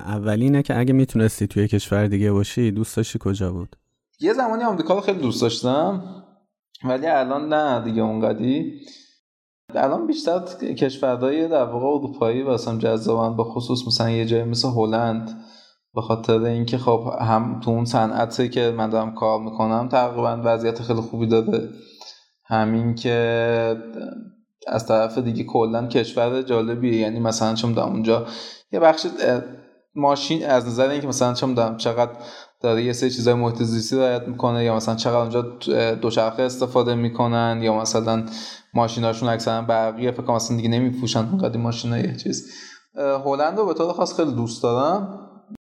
اولینه 0.06 0.62
که 0.62 0.78
اگه 0.78 0.92
می‌تونستی 0.92 1.46
توی 1.46 1.68
کشور 1.68 2.06
دیگه 2.06 2.32
باشی 2.32 2.70
دوست 2.70 2.96
داشتی 2.96 3.18
کجا 3.22 3.52
بود؟ 3.52 3.76
یه 4.20 4.32
زمانی 4.32 4.64
آمریکا 4.64 4.94
رو 4.94 5.00
خیلی 5.00 5.18
دوست 5.18 5.42
داشتم 5.42 6.02
ولی 6.84 7.06
الان 7.06 7.48
نه 7.52 7.84
دیگه 7.84 8.02
اونقدی. 8.02 8.80
الان 9.74 10.06
بیشتر 10.06 10.38
کشورهای 10.78 11.48
در 11.48 11.64
واقع 11.64 11.86
اروپایی 11.86 12.42
واسم 12.42 12.78
جذابن 12.78 13.36
به 13.36 13.44
خصوص 13.44 13.86
مثلا 13.86 14.10
یه 14.10 14.26
جای 14.26 14.44
مثل 14.44 14.68
هلند 14.68 15.44
به 15.94 16.00
خاطر 16.00 16.38
اینکه 16.44 16.78
خب 16.78 17.12
هم 17.20 17.60
تو 17.60 17.70
اون 17.70 17.84
صنعتی 17.84 18.48
که 18.48 18.74
من 18.76 18.90
دارم 18.90 19.14
کار 19.14 19.40
می‌کنم 19.40 19.88
تقریبا 19.88 20.40
وضعیت 20.44 20.82
خیلی 20.82 21.00
خوبی 21.00 21.26
داده 21.26 21.68
همین 22.44 22.94
که 22.94 23.76
از 24.66 24.86
طرف 24.86 25.18
دیگه 25.18 25.44
کلا 25.44 25.86
کشور 25.86 26.42
جالبیه. 26.42 26.96
یعنی 26.96 27.20
مثلا 27.20 27.54
چون 27.54 27.78
اونجا 27.78 28.26
یه 28.72 28.80
بخش 28.80 29.06
ماشین 29.94 30.46
از 30.46 30.66
نظر 30.66 30.88
اینکه 30.88 31.06
مثلا 31.06 31.34
چون 31.34 31.76
چقدر 31.76 32.12
داره 32.60 32.82
یه 32.84 32.92
سری 32.92 33.10
چیزای 33.10 33.34
محیط 33.34 33.62
زیستی 33.62 33.96
رعایت 33.96 34.28
می‌کنه 34.28 34.64
یا 34.64 34.76
مثلا 34.76 34.94
چقدر 34.94 35.16
اونجا 35.16 35.42
دوچرخه 35.94 36.42
استفاده 36.42 36.94
می‌کنن 36.94 37.60
یا 37.62 37.80
مثلا 37.80 38.26
ماشیناشون 38.74 39.28
اکثرا 39.28 39.62
برقیه 39.62 40.10
فکر 40.10 40.22
کنم 40.22 40.36
اصلا 40.36 40.56
دیگه 40.56 40.68
نمیپوشن 40.68 41.28
اونقدر 41.28 41.58
ماشینای 41.58 42.16
چیز. 42.16 42.50
هلند 43.24 43.58
رو 43.58 43.66
به 43.66 43.74
طور 43.74 43.92
خاص 43.92 44.16
خیلی 44.16 44.32
دوست 44.32 44.62
دارم. 44.62 45.26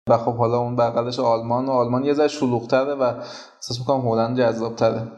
و 0.09 0.19
خب 0.19 0.37
حالا 0.37 0.59
اون 0.59 0.77
بغلش 0.77 1.21
آلمان 1.21 1.67
و 1.67 1.71
آلمان 1.71 2.05
یه 2.05 2.15
ذره 2.15 2.29
شلوغ‌تره 2.29 2.95
و 2.95 3.03
احساس 3.03 3.79
می‌کنم 3.79 4.09
هلند 4.09 4.39
جذاب‌تره. 4.39 5.13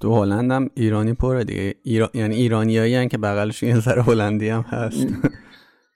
تو 0.00 0.14
هلند 0.14 0.52
هم 0.52 0.70
ایرانی 0.74 1.12
پره 1.12 1.44
دیگه. 1.44 1.74
ایرا... 1.84 2.10
یعنی 2.14 2.34
ایرانیایی 2.34 3.08
که 3.08 3.18
بغلش 3.18 3.62
یه 3.62 3.80
ذره 3.80 4.02
هلندی 4.02 4.48
هم 4.48 4.60
هست. 4.60 5.06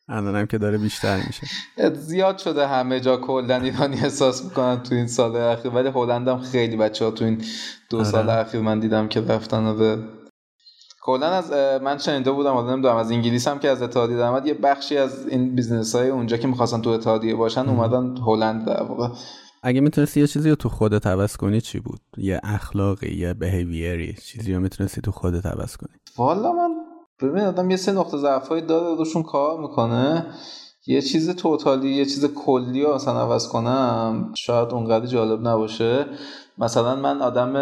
الانم 0.09 0.47
که 0.47 0.59
داره 0.59 0.79
بیشتر 0.79 1.21
میشه. 1.27 1.47
زیاد 1.95 2.39
شده 2.39 2.67
همه 2.67 3.01
جا 3.01 3.17
کلا 3.17 3.57
ایرانی 3.57 3.97
احساس 3.97 4.45
می‌کنن 4.45 4.83
تو 4.83 4.95
این 4.95 5.07
سال 5.07 5.37
اخیر 5.37 5.75
ولی 5.75 5.89
هلندم 5.89 6.39
خیلی 6.39 6.77
بچه 6.77 7.05
ها 7.05 7.11
تو 7.11 7.25
این 7.25 7.43
دو 7.91 7.99
آره. 7.99 8.07
سال 8.07 8.31
اخیر 8.31 8.61
من 8.61 8.81
دیدم 8.81 9.09
که 9.09 9.21
رفتن 9.21 9.77
به 9.77 9.99
کلا 11.03 11.27
از 11.27 11.53
من 11.83 11.99
شنیده 11.99 12.31
بودم 12.31 12.53
حالا 12.53 12.73
نمی‌دونم 12.73 12.97
از 12.97 13.11
انگلیس 13.11 13.49
هم 13.49 13.59
که 13.59 13.69
از 13.69 13.83
اتحادیه 13.83 14.17
دراومد 14.17 14.47
یه 14.47 14.55
بخشی 14.55 14.97
از 14.97 15.27
این 15.27 15.55
business 15.55 15.95
های 15.95 16.09
اونجا 16.09 16.37
که 16.37 16.49
می‌خواستن 16.49 16.81
تو 16.81 16.91
اتحادیه 16.91 17.35
باشن 17.35 17.69
اومدن 17.69 18.17
هلند 18.17 18.67
در 18.67 18.83
واقع. 18.83 19.09
اگه 19.63 19.81
می‌تونستی 19.81 20.21
یه 20.21 20.27
چیزی 20.27 20.51
رو 20.51 20.57
تو 20.57 20.69
خودت 20.69 21.07
عوض 21.07 21.37
کنی 21.37 21.61
چی 21.61 21.81
بود؟ 21.81 22.01
یه 22.17 22.41
اخلاقی 22.45 23.15
یه 23.15 23.35
behavior 23.35 24.06
ی 24.06 24.15
چیزی 24.23 24.55
رو 24.55 24.61
می‌تونستی 24.61 25.01
تو 25.01 25.11
خودت 25.11 25.47
عوض 25.47 25.77
کنی؟ 25.77 25.97
والا 26.17 26.53
من 26.53 26.71
ببین 27.23 27.43
آدم 27.43 27.71
یه 27.71 27.77
سه 27.77 27.93
نقطه 27.93 28.17
ضعفایی 28.17 28.63
داره 28.63 28.97
روشون 28.97 29.23
کار 29.23 29.61
می‌کنه. 29.61 30.27
یه 30.87 31.03
چیز 31.03 31.31
توتالی 31.31 31.89
یه 31.89 32.05
چیز 32.05 32.25
کلی 32.25 32.83
رو 32.83 32.95
مثلا 32.95 33.21
عوض 33.21 33.49
کنم 33.49 34.33
شاید 34.37 34.69
اونقدر 34.69 35.07
جالب 35.07 35.49
نباشه. 35.49 36.07
مثلا 36.59 36.97
من 36.97 37.23
آدم 37.23 37.55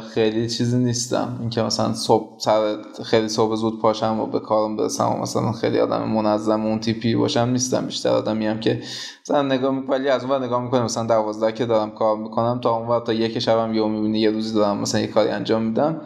خیلی 0.00 0.48
چیزی 0.48 0.78
نیستم. 0.78 1.36
اینکه 1.40 1.62
مثلا 1.62 1.92
صبح 1.94 2.38
سر 2.38 2.76
خیلی 3.04 3.28
صبح 3.28 3.54
زود 3.54 3.80
پاشم 3.80 4.20
و 4.20 4.26
به 4.26 4.40
کارم 4.40 4.76
برسم 4.76 5.08
و 5.08 5.22
مثلا 5.22 5.52
خیلی 5.52 5.80
آدم 5.80 6.08
منظم 6.08 6.66
اون 6.66 6.80
تیپی 6.80 7.14
باشم 7.14 7.48
نیستم. 7.52 7.86
بیشتر 7.86 8.08
آدمی 8.08 8.46
هم 8.46 8.60
که 8.60 8.82
مثلا 9.24 9.42
نگاه 9.42 9.74
می‌کنم 9.74 10.06
از 10.10 10.24
اون 10.24 10.42
نگاه 10.42 10.62
می‌کنم 10.62 10.84
مثلا 10.84 11.06
دوازده 11.06 11.52
که 11.52 11.66
دارم 11.66 11.90
کار 11.90 12.16
می‌کنم 12.16 12.60
تا 12.60 12.76
اون 12.76 13.04
تا 13.04 13.12
یک 13.12 13.38
شبم 13.38 13.74
یه 13.74 13.86
می‌بینی 13.86 14.20
یه 14.20 14.30
روزی 14.30 14.54
دارم 14.54 14.78
مثلا 14.78 15.00
یه 15.00 15.06
کاری 15.06 15.28
انجام 15.28 15.62
میدم. 15.62 16.00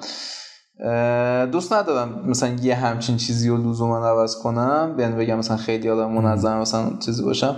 دوست 1.52 1.72
ندارم 1.72 2.24
مثلا 2.26 2.56
یه 2.62 2.74
همچین 2.74 3.16
چیزی 3.16 3.48
رو 3.48 3.70
لزوما 3.70 4.06
عوض 4.06 4.36
کنم. 4.36 4.96
یعنی 4.98 5.16
بگم 5.16 5.38
مثلا 5.38 5.56
خیلی 5.56 5.90
آدم 5.90 6.12
منظم 6.12 6.58
مثلا 6.58 6.90
چیزی 7.04 7.22
باشم. 7.22 7.56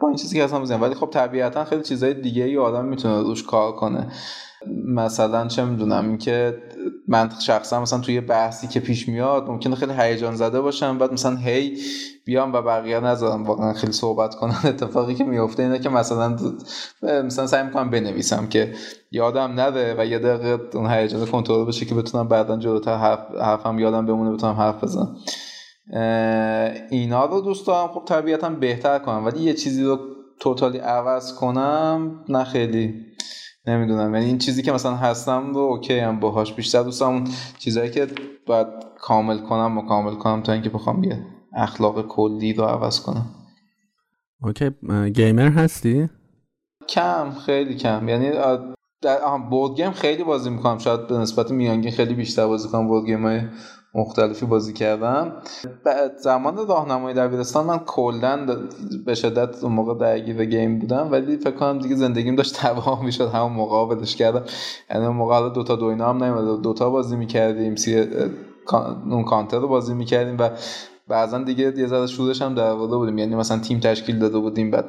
با 0.00 0.08
این 0.08 0.16
چیزی 0.16 0.38
که 0.38 0.44
اصلا 0.44 0.60
بزنم. 0.60 0.82
ولی 0.82 0.94
خب 0.94 1.10
طبیعتا 1.10 1.64
خیلی 1.64 1.82
چیزهای 1.82 2.14
دیگه 2.14 2.44
ای 2.44 2.58
آدم 2.58 2.84
می‌تونه 2.84 3.22
روش 3.22 3.42
کار 3.42 3.72
کنه. 3.72 4.12
مثلا 4.94 5.46
چه 5.46 5.64
می‌دونم 5.64 6.08
اینکه 6.08 6.62
من 7.08 7.30
شخصا 7.40 7.80
مثلا 7.80 7.98
توی 7.98 8.20
بحثی 8.20 8.66
که 8.66 8.80
پیش 8.80 9.08
میاد 9.08 9.48
ممکنه 9.48 9.74
خیلی 9.74 9.92
هیجان 9.98 10.36
زده 10.36 10.60
باشم. 10.60 10.98
بعد 10.98 11.12
مثلا 11.12 11.36
هی 11.36 11.76
بیام 12.30 12.52
و 12.52 12.62
بقیه 12.62 13.00
نذارم. 13.00 13.44
واقعا 13.44 13.72
خیلی 13.72 13.92
صحبت 13.92 14.34
کنن 14.34 14.56
اتفاقی 14.64 15.14
که 15.14 15.24
میفته 15.24 15.62
اینه 15.62 15.78
که 15.78 15.88
مثلا 15.88 16.36
مثلا 17.02 17.46
سعی 17.46 17.62
می‌کنم 17.62 17.90
بنویسم 17.90 18.46
که 18.46 18.74
یادم 19.10 19.60
نده 19.60 19.94
و 19.98 20.04
یه 20.04 20.18
دقیقه 20.18 20.78
اون 20.78 20.90
هیجان 20.90 21.26
کنترل 21.26 21.66
بشه 21.66 21.86
که 21.86 21.94
بتونم 21.94 22.28
بعدا 22.28 22.56
جلوتر 22.56 22.96
حرف 22.96 23.18
حرفم 23.40 23.78
یادم 23.78 24.06
بمونه 24.06 24.32
بتونم 24.32 24.54
حرف 24.54 24.84
بزنم. 24.84 25.16
اینا 26.90 27.24
رو 27.24 27.40
دوست 27.40 27.66
دارم 27.66 27.88
خب 27.88 28.04
طبیعتا 28.04 28.48
بهتر 28.48 28.98
کنم. 28.98 29.26
ولی 29.26 29.42
یه 29.42 29.54
چیزی 29.54 29.84
رو 29.84 29.98
توتالی 30.40 30.78
عوض 30.78 31.34
کنم 31.34 32.24
نه 32.28 32.44
خیلی. 32.44 32.94
نمی‌دونم. 33.66 34.14
یعنی 34.14 34.26
این 34.26 34.38
چیزی 34.38 34.62
که 34.62 34.72
مثلا 34.72 34.94
هستم 34.94 35.54
رو 35.54 35.60
اوکی 35.60 35.98
هم 35.98 36.20
باهاش. 36.20 36.54
بیشتر 36.54 36.82
دوستم 36.82 37.06
اون 37.06 37.28
چیزهایی 37.58 37.90
که 37.90 38.06
باید 38.46 38.66
کامل 39.00 39.38
کنم 39.38 39.78
و 39.78 39.82
کامل 39.82 40.14
کنم 40.14 40.42
تا 40.42 40.52
اینکه 40.52 40.70
بخوام 40.70 41.04
یه 41.04 41.39
اخلاق 41.56 42.06
کلی 42.06 42.52
رو 42.52 42.64
عوض 42.64 43.00
کنم. 43.00 43.26
okay 44.42 44.70
gamer 45.10 45.50
هستی؟ 45.50 46.08
کم 46.88 47.30
خیلی 47.46 47.74
کم. 47.74 48.08
یعنی 48.08 48.30
در 49.02 49.18
board 49.50 49.76
game 49.76 49.90
خیلی 49.90 50.24
بازی 50.24 50.50
می‌کنم. 50.50 50.78
شاید 50.78 51.06
به 51.06 51.18
نسبت 51.18 51.50
میانگین 51.50 51.92
خیلی 51.92 52.14
بیشتر 52.14 52.46
بازی 52.46 52.68
کنم. 52.68 52.88
board 52.88 53.06
game 53.06 53.26
های 53.26 53.40
مختلفی 53.94 54.46
بازی 54.46 54.72
کردم. 54.72 55.42
زمان 56.22 56.66
راهنمایی 56.68 57.14
دبیرستان 57.14 57.66
من 57.66 57.78
کلا 57.78 58.46
به 59.06 59.14
شدت 59.14 59.64
اون 59.64 59.72
موقع 59.72 59.94
درگیر 59.94 60.44
game 60.44 60.78
بودم. 60.78 61.08
ولی 61.12 61.36
فکر 61.36 61.50
کنم 61.56 61.78
دیگه 61.78 61.94
زندگیم 61.94 62.36
داشت 62.36 62.56
تباه 62.56 63.04
می‌شد. 63.04 63.28
همون 63.28 63.52
موقع 63.52 63.94
ولش 63.94 64.16
کردم. 64.16 64.44
یعنی 64.90 65.06
اون 65.06 65.16
موقع 65.16 65.48
Dota 65.48 65.76
دو 65.76 65.84
اینا 65.84 66.08
هم 66.08 66.24
نمیاد 66.24 66.62
Dota 66.62 66.90
بازی 66.90 67.16
می‌کردیم. 67.16 67.76
سی 67.76 68.06
اون 69.10 69.24
کانتر 69.24 69.58
رو 69.58 69.68
بازی 69.68 69.94
می‌کردیم 69.94 70.36
و 70.38 70.50
بعضا 71.10 71.38
دیگه 71.38 71.72
یه 71.76 71.86
ذره 71.86 72.06
شورش 72.06 72.42
هم 72.42 72.54
در 72.54 72.74
بودیم. 72.74 73.18
یعنی 73.18 73.34
مثلا 73.34 73.58
تیم 73.58 73.80
تشکیل 73.80 74.18
داده 74.18 74.38
بودیم 74.38 74.70
بعد 74.70 74.84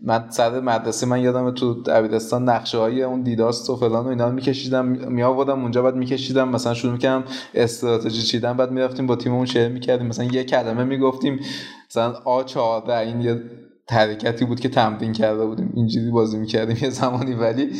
من 0.00 0.24
سر 0.30 0.60
مدرسه 0.60 1.06
من 1.06 1.20
یادم 1.20 1.50
تو 1.50 1.82
دبیرستان 1.82 2.48
نقشه 2.48 2.78
های 2.78 3.02
اون 3.02 3.22
دیداست 3.22 3.70
و 3.70 3.76
فلان 3.76 4.04
و 4.04 4.08
اینا 4.08 4.30
میکشیدم 4.30 4.86
می 4.86 5.22
آوردم 5.22 5.62
اونجا 5.62 5.82
بعد 5.82 5.96
میکشیدم 5.96 6.48
مثلا 6.48 6.74
شروع 6.74 6.92
می‌کردم 6.92 7.24
استراتژی 7.54 8.22
چیدن 8.22 8.56
بعد 8.56 8.70
می‌رفتیم 8.70 9.06
با 9.06 9.16
تیممون 9.16 9.46
شیر 9.46 9.68
می‌کردیم. 9.68 10.06
مثلا 10.06 10.24
یه 10.24 10.44
کلمه 10.44 10.84
می‌گفتیم 10.84 11.40
مثلا 11.90 12.12
آ 12.24 12.42
14 12.42 12.98
این 12.98 13.20
یه 13.20 13.42
حرکتی 13.90 14.44
بود 14.44 14.60
که 14.60 14.68
تمرین 14.68 15.12
کرده 15.12 15.46
بودیم 15.46 15.72
اینجوری 15.74 16.10
بازی 16.10 16.36
می‌کردیم 16.36 16.76
یه 16.82 16.90
زمانی. 16.90 17.34
ولی 17.34 17.70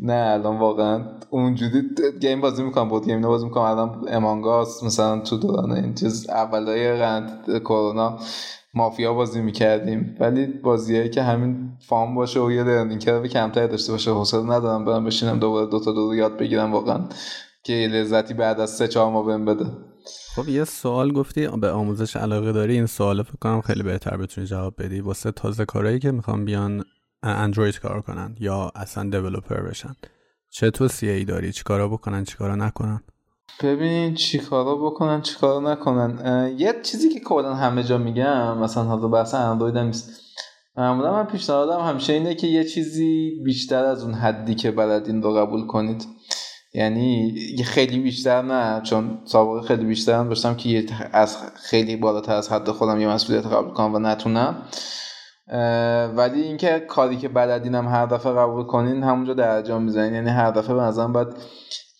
نه 0.00 0.30
الان 0.32 0.58
واقعا 0.58 1.04
اونجوری 1.30 1.82
گیم 2.20 2.40
بازی 2.40 2.62
می‌کنم 2.62 2.88
بود 2.88 3.04
گیم 3.04 3.20
بازی 3.20 3.44
می‌کنم. 3.44 3.62
الان 3.62 4.04
امانگاس 4.08 4.82
مثلا 4.84 5.20
تو 5.20 5.36
دوران 5.36 5.72
این 5.72 5.94
چیز 5.94 6.30
اولای 6.30 6.98
قند 6.98 7.58
کرونا 7.58 8.18
مافیا 8.74 9.14
بازی 9.14 9.40
می‌کردیم. 9.40 10.16
ولی 10.20 10.46
بازیهایی 10.46 11.10
که 11.10 11.22
همین 11.22 11.72
فام 11.80 12.14
باشه 12.14 12.40
و 12.40 12.50
یه 12.50 12.62
لرنینگ 12.62 13.00
کرو 13.00 13.26
کمتر 13.26 13.66
داشته 13.66 13.92
باشه 13.92 14.10
حوصله 14.10 14.42
ندارم 14.42 14.84
برم 14.84 15.04
بشینم 15.04 15.38
دوباره 15.38 15.66
دوتا 15.66 15.92
دو, 15.92 16.08
دو 16.08 16.14
یاد 16.14 16.38
بگیرم 16.38 16.72
واقعا 16.72 17.00
که 17.64 17.72
لذتی 17.72 18.34
بعد 18.34 18.60
از 18.60 18.70
سه 18.70 18.88
چهار 18.88 19.12
ماه 19.12 19.26
بهم 19.26 19.44
بده. 19.44 19.66
خب 20.36 20.48
یه 20.48 20.64
سوال 20.64 21.12
گفتی 21.12 21.48
به 21.48 21.70
آموزش 21.70 22.16
علاقه 22.16 22.52
داری؟ 22.52 22.74
این 22.74 22.86
سوال 22.86 23.22
فکر 23.22 23.36
کنم 23.40 23.60
خیلی 23.60 23.82
بهتر 23.82 24.16
بتونی 24.16 24.46
جواب 24.46 24.74
بدی. 24.78 25.00
واسه 25.00 25.32
تازه 25.32 25.64
کارهایی 25.64 25.98
که 25.98 26.10
می‌خوام 26.10 26.44
بیان 26.44 26.84
اندروید 27.22 27.80
کار 27.80 28.00
کنن 28.00 28.36
یا 28.40 28.72
اصلا 28.74 29.10
دیولوپر 29.10 29.60
بشن. 29.60 29.96
چه 30.50 30.70
توصیه 30.70 31.12
ای 31.12 31.24
داری؟ 31.24 31.52
چیکارا 31.52 31.88
بکنن 31.88 32.24
چیکارا 32.24 32.56
نکنن؟ 32.56 33.00
ببین 33.62 34.14
چیکارا 34.14 34.76
بکنن 34.76 35.22
چیکارا 35.22 35.72
نکنن. 35.72 36.18
یه 36.58 36.74
چیزی 36.82 37.08
که 37.08 37.20
کلا 37.20 37.54
همه 37.54 37.82
جا 37.82 37.98
میگم 37.98 38.58
مثلا 38.58 38.84
حالا 38.84 39.08
بحث 39.08 39.34
اندروید 39.34 39.76
هم 39.76 39.86
نیست. 39.86 40.10
معمولا 40.76 41.12
من 41.12 41.24
پیشنهادم 41.24 41.80
همیشه 41.80 42.12
اینه 42.12 42.34
که 42.34 42.46
یه 42.46 42.64
چیزی 42.64 43.40
بیشتر 43.44 43.84
از 43.84 44.04
اون 44.04 44.14
حدی 44.14 44.54
که 44.54 44.70
بلدین 44.70 45.22
رو 45.22 45.34
قبول 45.34 45.66
کنید. 45.66 46.06
یعنی 46.74 47.34
خیلی 47.64 47.98
بیشتر 47.98 48.42
نه 48.42 48.80
چون 48.80 49.18
سابقه 49.24 49.66
خیلی 49.66 49.84
بیشتر 49.84 50.18
هم 50.18 50.28
داشتم 50.28 50.54
که 50.54 50.86
از 51.12 51.36
خیلی 51.54 51.96
بالاتر 51.96 52.34
از 52.34 52.52
حد 52.52 52.70
خودم 52.70 53.00
یه 53.00 53.08
مسئولیت 53.08 53.46
قبول 53.46 53.74
کنم 53.74 53.94
و 53.94 53.98
نتونم. 53.98 54.62
ولی 56.16 56.42
اینکه 56.42 56.80
کاری 56.80 57.16
که 57.16 57.28
بلدینم 57.28 57.88
هر 57.88 58.06
دفعه 58.06 58.32
قبول 58.32 58.64
کنین 58.64 59.02
همونجا 59.02 59.34
درجا 59.34 59.78
می‌زنین 59.78 60.14
یعنی 60.14 60.30
هر 60.30 60.50
دفعه 60.50 60.74
به 60.74 60.82
نظرم 60.82 61.12
باید 61.12 61.28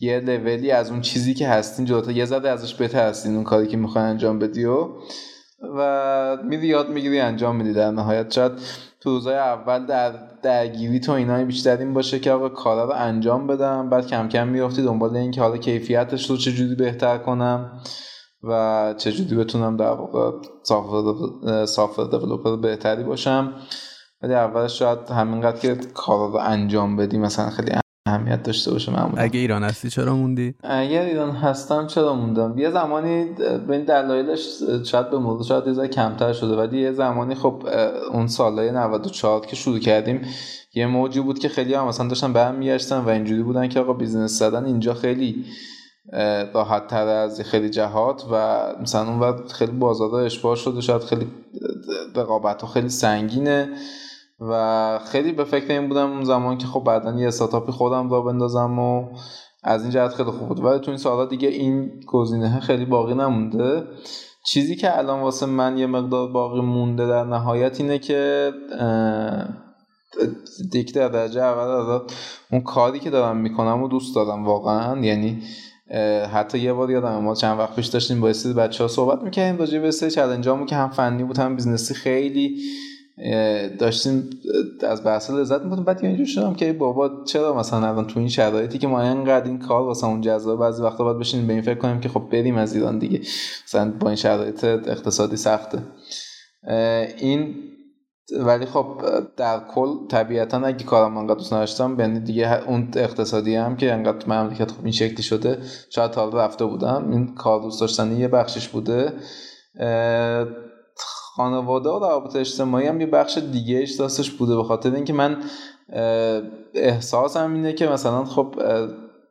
یه 0.00 0.20
لولی 0.20 0.70
از 0.70 0.90
اون 0.90 1.00
چیزی 1.00 1.34
که 1.34 1.48
هستین 1.48 1.84
جلوتر 1.84 2.10
یه 2.10 2.24
ذره 2.24 2.48
ازش 2.48 2.74
بهتر 2.74 3.08
هستین 3.08 3.34
اون 3.34 3.44
کاری 3.44 3.66
که 3.66 3.76
می‌خوای 3.76 4.04
انجام 4.04 4.38
بدی 4.38 4.64
و 4.64 4.88
و 5.76 6.36
میری 6.44 6.66
یاد 6.66 6.88
می‌گیری 6.88 7.20
انجام 7.20 7.56
میدی 7.56 7.72
در 7.72 7.90
نهایت. 7.90 8.32
شاید 8.32 8.52
تو 9.00 9.10
روزای 9.10 9.36
اول 9.36 9.86
در 9.86 10.12
درگیری 10.42 11.00
تو 11.00 11.12
اینای 11.12 11.44
بیشتر 11.44 11.76
این 11.76 11.94
باشه 11.94 12.18
که 12.18 12.32
آقا 12.32 12.48
کارا 12.48 12.84
رو 12.84 12.92
انجام 12.96 13.46
بدم 13.46 13.90
بعد 13.90 14.06
کم 14.06 14.28
کم 14.28 14.48
میافتی 14.48 14.82
دنبال 14.82 15.16
اینکه 15.16 15.40
حالا 15.40 15.56
کیفیتش 15.56 16.30
رو 16.30 16.36
چجوری 16.36 16.74
بهتر 16.74 17.18
کنم. 17.18 17.82
و 18.44 18.94
چجوری 18.98 19.36
بتونم 19.36 19.76
در 19.76 19.90
واقع 19.90 20.30
سافر 21.64 22.04
دیولوپر 22.04 22.56
بهتری 22.56 23.04
باشم. 23.04 23.52
ولی 24.22 24.34
اولش 24.34 24.78
شاید 24.78 24.98
همینقدر 25.10 25.58
که 25.58 25.74
کارا 25.94 26.26
رو 26.26 26.36
انجام 26.36 26.96
بدی 26.96 27.18
مثلا 27.18 27.50
خیلی 27.50 27.72
اهمیت 28.06 28.42
داشته 28.42 28.70
باشه 28.70 28.92
معمولا. 28.92 29.22
اگه 29.22 29.40
ایران 29.40 29.62
هستی 29.62 29.90
چرا 29.90 30.16
موندی؟ 30.16 30.54
اگر 30.62 31.02
ایران 31.02 31.30
هستم 31.30 31.86
چرا 31.86 32.14
موندم؟ 32.14 32.58
یه 32.58 32.70
زمانی 32.70 33.24
به 33.66 33.72
این 33.76 33.84
دلایلش 33.84 34.48
شاید 34.84 35.10
به 35.10 35.18
موضوع 35.18 35.44
شاید 35.44 35.76
یه 35.76 35.88
کمتر 35.88 36.32
شده 36.32 36.56
ولی 36.56 36.80
یه 36.80 36.92
زمانی 36.92 37.34
خب 37.34 37.62
اون 38.12 38.26
سالهای 38.26 38.70
94 38.70 39.46
که 39.46 39.56
شروع 39.56 39.78
کردیم 39.78 40.20
یه 40.74 40.86
موجی 40.86 41.20
بود 41.20 41.38
که 41.38 41.48
خیلی 41.48 41.74
هم 41.74 41.86
مثلا 41.86 42.08
داشتن 42.08 42.32
برمیگشتن 42.32 42.98
و 42.98 43.08
اینجوری 43.08 43.42
بودن 43.42 43.68
که 43.68 43.80
آقا 43.80 43.92
business 43.92 44.38
زدن 44.38 44.64
اینجا 44.64 44.94
خیلی 44.94 45.44
راحت 46.54 46.86
تر 46.86 47.06
از 47.06 47.40
خیلی 47.40 47.70
جهات 47.70 48.24
و 48.32 48.66
مثلا 48.80 49.08
اون 49.08 49.20
وقت 49.20 49.52
خیلی 49.52 49.72
بازار 49.72 50.14
اشباع 50.14 50.56
شده 50.56 50.80
شاید 50.80 51.02
خیلی 51.02 51.26
رقابت 52.16 52.62
ها 52.62 52.68
خیلی 52.68 52.88
سنگینه 52.88 53.68
و 54.40 54.98
خیلی 54.98 55.32
به 55.32 55.44
فکر 55.44 55.72
این 55.72 55.88
بودم 55.88 56.12
اون 56.12 56.24
زمان 56.24 56.58
که 56.58 56.66
خب 56.66 56.84
بعدا 56.84 57.20
یه 57.20 57.30
خودم 57.70 58.10
را 58.10 58.20
بندازم 58.20 58.78
و 58.78 59.08
از 59.62 59.82
این 59.82 59.90
جهت 59.90 60.14
خیلی 60.14 60.30
خوب 60.30 60.48
بود. 60.48 60.64
ولی 60.64 60.78
تو 60.78 60.90
این 60.90 60.98
سالا 60.98 61.24
دیگه 61.24 61.48
این 61.48 62.00
گزینه 62.06 62.60
خیلی 62.60 62.84
باقی 62.84 63.14
نمونده. 63.14 63.84
چیزی 64.44 64.76
که 64.76 64.98
الان 64.98 65.20
واسه 65.20 65.46
من 65.46 65.78
یه 65.78 65.86
مقدار 65.86 66.32
باقی 66.32 66.60
مونده 66.60 67.06
در 67.06 67.24
نهایت 67.24 67.80
اینه 67.80 67.98
که 67.98 68.52
دیگه 70.72 70.92
در 70.92 71.08
درجه 71.08 71.42
اول 71.42 72.00
اون 72.50 72.60
کاری 72.60 73.00
که 73.00 73.10
دارم 73.10 73.36
می‌کنم 73.36 73.82
و 73.82 73.88
دوست 73.88 74.14
دارم 74.14 74.44
واقعا. 74.44 74.98
یعنی 75.00 75.42
حتی 76.32 76.58
یه 76.58 76.72
بار 76.72 76.90
یادم 76.90 77.18
ما 77.18 77.34
چند 77.34 77.58
وقت 77.58 77.76
پیش 77.76 77.86
داشتیم 77.86 78.20
با 78.20 78.32
سری 78.32 78.52
بچه 78.52 78.84
ها 78.84 78.88
صحبت 78.88 79.22
می‌کنیم 79.22 79.58
راجع 79.58 79.78
به 79.78 79.90
سری 79.90 80.10
challenge 80.10 80.52
امون 80.52 80.66
که 80.66 80.76
هم 80.76 80.90
فنی 80.90 81.24
بود 81.24 81.38
هم 81.38 81.56
business 81.56 81.90
ی 81.90 81.94
خیلی 81.94 82.58
داشتیم 83.78 84.30
از 84.88 85.04
بحث 85.04 85.30
لذت 85.30 85.62
می‌بردیم. 85.62 85.84
بعد 85.84 86.04
اینجور 86.04 86.26
شدم 86.26 86.54
که 86.54 86.72
بابا 86.72 87.24
چرا 87.24 87.54
مثلا 87.58 87.88
الان 87.88 88.06
تو 88.06 88.20
این 88.20 88.28
شرایطی 88.28 88.78
که 88.78 88.86
ما 88.86 89.02
اینقدر 89.02 89.44
این 89.44 89.58
کار 89.58 89.82
واسه 89.82 90.06
اون 90.06 90.20
جذاب 90.20 90.60
بعضی 90.60 90.82
وقتا 90.82 91.04
باید 91.04 91.18
بشینیم 91.18 91.46
به 91.46 91.52
این 91.52 91.62
فکر 91.62 91.78
کنیم 91.78 92.00
که 92.00 92.08
خب 92.08 92.22
بریم 92.30 92.56
از 92.56 92.74
ایران 92.74 92.98
دیگه. 92.98 93.20
مثلا 93.66 93.92
با 94.00 94.08
این 94.08 94.16
شرایط 94.16 94.64
اقتصادی 94.64 95.36
سخته. 95.36 95.78
این 97.18 97.54
ولی 98.30 98.66
خب 98.66 99.02
در 99.36 99.60
کل 99.74 100.06
طبیعتا 100.08 100.58
اگه 100.66 100.84
کارم 100.84 101.16
انقدر 101.16 101.34
دوست 101.34 101.52
نداشتم 101.52 102.00
یعنی 102.00 102.20
دیگه 102.20 102.68
اون 102.68 102.88
اقتصادی 102.96 103.56
هم 103.56 103.76
که 103.76 103.92
انقدر 103.92 104.26
مملکت 104.26 104.70
خب 104.70 104.82
این 104.82 104.92
شکلی 104.92 105.22
شده 105.22 105.58
شاید 105.90 106.10
تا 106.10 106.28
رفته 106.28 106.64
بودم. 106.64 107.10
این 107.10 107.34
کار 107.34 107.62
دوست 107.62 107.80
داشتنی 107.80 108.16
یه 108.16 108.28
بخشش 108.28 108.68
بوده. 108.68 109.12
خانواده 111.36 111.88
و 111.88 111.98
روابط 111.98 112.36
اجتماعی 112.36 112.86
هم 112.86 113.00
یه 113.00 113.06
بخش 113.06 113.38
دیگه 113.38 113.78
احساسش 113.78 114.30
بوده 114.30 114.56
به 114.56 114.62
خاطر 114.62 114.94
اینکه 114.94 115.12
من 115.12 115.36
احساسم 116.74 117.54
اینه 117.54 117.72
که 117.72 117.88
مثلا 117.88 118.24
خب 118.24 118.54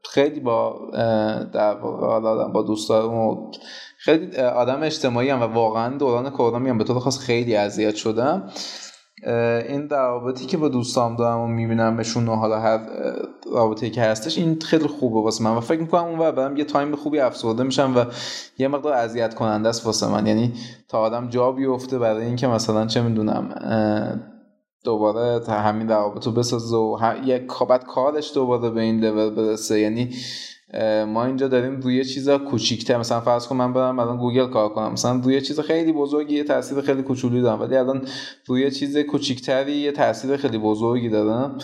خیلی 0.09 0.39
با 0.39 0.79
در 1.53 1.75
با 2.53 2.63
دوستانم 2.67 3.13
و 3.13 3.51
خیلی 4.03 4.37
آدم 4.37 4.83
اجتماعی 4.83 5.29
هم 5.29 5.41
و 5.41 5.43
واقعا 5.43 5.97
دوران 5.97 6.29
کرونا 6.29 6.59
میام 6.59 6.77
به 6.77 6.83
طور 6.83 6.99
خاص 6.99 7.19
خیلی 7.19 7.55
اذیت 7.55 7.95
شدم. 7.95 8.49
این 9.67 9.89
روابطی 9.89 10.45
که 10.45 10.57
با 10.57 10.67
دوستام 10.67 11.15
دارم 11.15 11.39
و 11.39 11.47
میبینمشون 11.47 12.27
و 12.27 12.35
حالا 12.35 12.59
هر 12.59 12.79
رابطه 13.53 13.89
که 13.89 14.01
هستش 14.01 14.37
این 14.37 14.59
خیلی 14.59 14.87
خوبه 14.87 15.21
واسه 15.21 15.43
من 15.43 15.57
و 15.57 15.59
فکر 15.59 15.81
می‌کنم 15.81 16.03
اون 16.03 16.31
برم 16.31 16.57
یه 16.57 16.63
تایم 16.63 16.95
خوبی 16.95 17.19
افسرده 17.19 17.63
میشم 17.63 17.93
و 17.97 18.05
یه 18.57 18.67
مقدار 18.67 18.93
اذیت 18.93 19.35
کننده 19.35 19.69
است 19.69 19.85
واسه 19.85 20.07
من. 20.07 20.27
یعنی 20.27 20.53
تا 20.89 20.99
آدم 20.99 21.29
جا 21.29 21.51
بیفته 21.51 21.99
برای 21.99 22.25
اینکه 22.25 22.47
مثلا 22.47 22.85
چه 22.85 23.01
می‌دونم 23.01 23.55
دوباره 24.83 25.39
تا 25.39 25.53
همین 25.53 25.89
روابط 25.89 26.25
رو 26.25 26.31
بسازه 26.31 26.77
و 26.77 26.97
یک 27.25 27.43
بعد 27.69 27.85
کارش 27.85 28.33
دوباره 28.33 28.69
به 28.69 28.81
این 28.81 29.05
لول 29.05 29.35
برسه. 29.35 29.79
یعنی 29.79 30.09
ما 31.07 31.25
اینجا 31.25 31.47
داریم 31.47 31.79
روی 31.79 32.05
چیزا 32.05 32.37
کوچیک‌تر. 32.37 32.97
مثلا 32.97 33.21
فرض 33.21 33.47
کن 33.47 33.55
من 33.55 33.73
برم 33.73 33.99
الان 33.99 34.17
گوگل 34.17 34.47
کار 34.47 34.69
کنم. 34.69 34.91
مثلا 34.91 35.21
روی 35.23 35.41
چیز 35.41 35.59
خیلی 35.59 35.91
بزرگی 35.91 36.35
یه 36.35 36.43
تاثیر 36.43 36.81
خیلی 36.81 37.03
کوچولی 37.03 37.41
دارم. 37.41 37.61
ولی 37.61 37.75
الان 37.75 38.07
روی 38.45 38.71
چیز 38.71 38.97
کوچیکتری 38.97 39.71
یه 39.71 39.91
تاثیر 39.91 40.37
خیلی 40.37 40.57
بزرگی 40.57 41.09
دارم. 41.09 41.57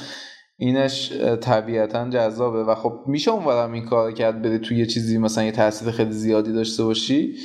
اینش 0.58 1.12
طبیعتا 1.42 2.10
جذابه. 2.10 2.64
و 2.64 2.76
خب 2.76 2.94
میشه 3.08 3.32
اونورم 3.32 3.74
این 3.74 3.86
کار 3.86 4.12
کرد 4.12 4.42
بری 4.42 4.60
توی 4.60 4.78
یه 4.78 4.86
چیزی 4.86 5.18
مثلا 5.18 5.44
یه 5.44 5.52
تاثیر 5.52 5.92
خیلی 5.92 6.12
زیادی 6.12 6.54
داشته 6.54 6.84
باشی. 6.84 7.36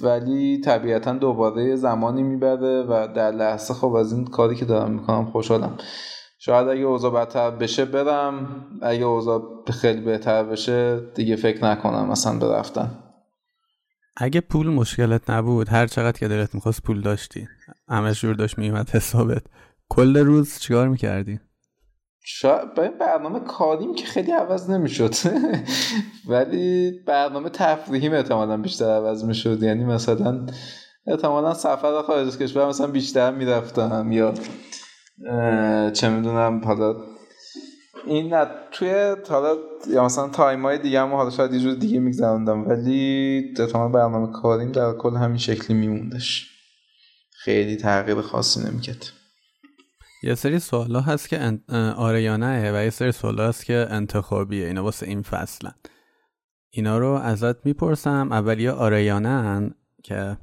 ولی 0.00 0.60
طبیعتا 0.60 1.12
دوباره 1.12 1.76
زمانی 1.76 2.22
می‌بره 2.22 2.82
و 2.82 3.08
در 3.14 3.30
لحظه 3.30 3.74
خب 3.74 3.94
از 3.94 4.12
این 4.12 4.24
کاری 4.24 4.56
که 4.56 4.64
دارم 4.64 4.90
می‌کنم 4.90 5.24
خوشحالم. 5.24 5.76
شاید 6.44 6.68
اگه 6.68 6.80
اوضاع 6.80 7.12
بدتر 7.12 7.50
بشه 7.50 7.84
برم 7.84 8.66
اگه 8.82 9.04
اوضاع 9.04 9.42
خیلی 9.80 10.00
بهتر 10.00 10.44
بشه 10.44 11.00
دیگه 11.14 11.36
فکر 11.36 11.64
نکنم 11.64 12.08
مثلا 12.08 12.38
به 12.38 12.54
رفتن. 12.54 12.90
اگه 14.16 14.40
پول 14.40 14.66
مشکلت 14.66 15.30
نبود 15.30 15.68
هر 15.68 15.86
چقدر 15.86 16.18
که 16.18 16.28
دلت 16.28 16.54
می‌خواست 16.54 16.82
پول 16.82 17.00
داشتی. 17.00 17.48
همه 17.88 18.12
جور 18.12 18.34
داشت 18.34 18.58
میومد 18.58 18.90
حسابت. 18.90 19.42
کل 19.88 20.16
روز 20.16 20.58
چیکار 20.58 20.88
می‌کردی؟ 20.88 21.40
شاید 22.24 22.74
برنامه 22.98 23.40
کاریم 23.40 23.94
که 23.94 24.06
خیلی 24.06 24.32
عوض 24.32 24.70
نمی‌شد. 24.70 25.14
ولی 26.28 26.92
برنامه 27.06 27.50
تفریحیم 27.50 28.12
احتمالا 28.12 28.56
بیشتر 28.56 28.90
عوض 28.90 29.24
می‌شد. 29.24 29.62
یعنی 29.62 29.84
مثلا 29.84 30.46
احتمالا 31.06 31.54
سفر 31.54 32.02
خارج 32.02 32.26
از 32.26 32.38
کشور 32.38 32.68
مثلا 32.68 32.86
بیشتر 32.86 33.30
می‌رفتم 33.30 34.12
یا 34.12 34.34
چه 35.92 36.08
می‌دونم 36.08 36.64
حالا 36.64 36.96
این 38.06 38.34
نه 38.34 38.46
توی 38.72 39.16
حالا 39.28 39.56
یا 39.90 40.04
مثلا 40.04 40.28
time 40.28 40.62
های 40.62 40.78
دیگه 40.78 41.00
هم 41.00 41.14
حالا 41.14 41.30
شاید 41.30 41.52
یه 41.54 41.74
دیگه 41.74 42.00
میگذروندم 42.00 42.68
ولی 42.68 43.54
احتمال 43.58 43.92
برنامه 43.92 44.32
کاریم 44.32 44.72
در 44.72 44.92
کل 44.92 45.16
همین 45.16 45.38
شکلی 45.38 45.76
میموندش. 45.76 46.50
خیلی 47.30 47.76
تغییر 47.76 48.20
خاصی 48.20 48.60
نمی‌کرد. 48.60 49.06
یه 50.22 50.34
سری 50.34 50.58
سوالا 50.58 51.00
هست 51.00 51.28
که 51.28 51.40
انت... 51.40 51.70
آره 51.96 52.22
یا 52.22 52.36
نه 52.36 52.72
و 52.72 52.84
یه 52.84 52.90
سری 52.90 53.12
سوالا 53.12 53.48
هست 53.48 53.64
که 53.64 53.86
انتخابیه 53.90 54.66
اینا 54.66 54.84
واسه 54.84 55.06
این 55.06 55.22
فصلن. 55.22 55.74
اینا 56.70 56.98
رو 56.98 57.08
ازت 57.08 57.66
می‌پرسم 57.66 58.32
اول 58.32 58.60
یا 58.60 58.74
آره 58.74 59.04
یا 59.04 59.18
نه 59.18 59.70
که 60.04 60.36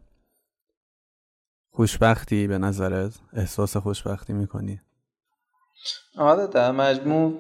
خوشبختی 1.82 2.48
به 2.48 2.58
نظرت؟ 2.58 3.20
احساس 3.34 3.78
خوشبختی 3.78 4.34
می‌کنی؟ 4.34 4.82
آره 6.18 6.48
در 6.48 6.72
مجموع 6.72 7.34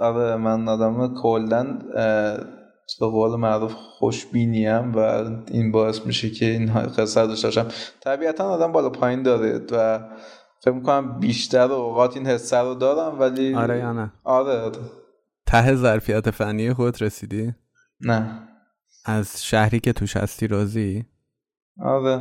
آره 0.00 0.36
من 0.36 0.68
آدم 0.68 1.14
کلن 1.22 1.78
به 3.00 3.06
قول 3.06 3.36
معروف 3.40 3.72
خوشبینیم 3.72 4.92
و 4.92 4.98
این 5.48 5.72
باعث 5.72 6.06
میشه 6.06 6.30
که 6.30 6.46
این 6.46 6.72
قصه 6.72 7.26
داشته 7.26 7.48
باشم. 7.48 7.68
طبیعتا 8.00 8.44
آدم 8.44 8.72
بالا 8.72 8.90
پایین 8.90 9.22
داره 9.22 9.66
و 9.70 10.00
فکر 10.60 10.74
می‌کنم 10.74 11.20
بیشتر 11.20 11.72
اوقات 11.72 12.16
این 12.16 12.26
حسه 12.26 12.58
رو 12.58 12.74
دارم 12.74 13.20
ولی 13.20 13.54
آره 13.54 13.78
یا 13.78 13.92
نه؟ 13.92 14.12
آره 14.24 14.60
آره. 14.60 14.78
ته 15.46 15.74
ظرفیت 15.74 16.30
فنی 16.30 16.72
خود 16.72 17.02
رسیدی؟ 17.02 17.54
نه. 18.00 18.48
از 19.04 19.44
شهری 19.44 19.80
که 19.80 19.92
توش 19.92 20.16
هستی 20.16 20.46
راضی؟ 20.46 21.06
آره. 21.80 22.20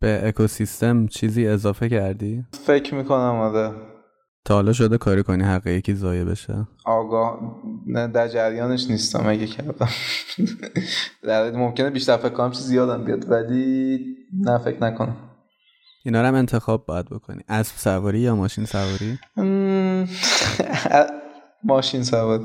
به 0.00 0.28
اکوسیستم 0.28 1.06
چیزی 1.06 1.46
اضافه 1.46 1.88
کردی؟ 1.88 2.44
فکر 2.52 2.94
می‌کنم 2.94 3.34
آره. 3.34 3.72
تا 4.44 4.54
حالا 4.54 4.72
شده 4.72 4.98
کاری 4.98 5.22
کنی 5.22 5.44
حق 5.44 5.66
یکی 5.66 5.94
ضایع 5.94 6.24
بشه؟ 6.24 6.66
آگاه 6.84 7.40
نه 7.86 8.06
در 8.06 8.28
جریانش 8.28 8.90
نیستم 8.90 9.26
اگه 9.26 9.46
کردم. 9.46 9.88
در 11.28 11.50
ممکنه 11.50 11.90
بیشتر 11.90 12.16
فکر 12.16 12.28
کنم 12.28 12.50
چیز 12.50 12.62
زیادم 12.66 13.04
بیاد 13.04 13.30
ولی 13.30 13.98
نه 14.32 14.58
فکر 14.58 14.82
نکنم. 14.82 15.16
اینا 16.04 16.20
رو 16.20 16.26
هم 16.26 16.34
انتخاب 16.34 16.86
باید 16.86 17.06
بکنی. 17.06 17.42
اسب 17.48 17.76
سواری 17.76 18.18
یا 18.20 18.36
ماشین 18.36 18.64
سواری؟ 18.64 19.18
ماشین 21.64 22.02
سواری. 22.02 22.44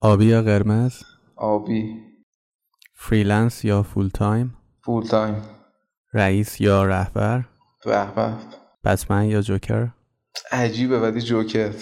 آبی 0.00 0.24
یا 0.24 0.42
قرمز؟ 0.42 1.02
آبی. 1.36 2.06
freelance 2.94 3.64
یا 3.64 3.82
full 3.82 4.08
time 4.08 4.54
full 4.84 5.04
time 5.04 5.42
رئیس 6.14 6.60
یا 6.60 6.84
رهبر؟ 6.84 7.44
رهبر. 7.86 8.32
بتمن 8.84 9.24
یا 9.24 9.40
جوکر؟ 9.40 9.88
عجیبه 10.52 11.00
ولی 11.00 11.20
جوکر. 11.20 11.72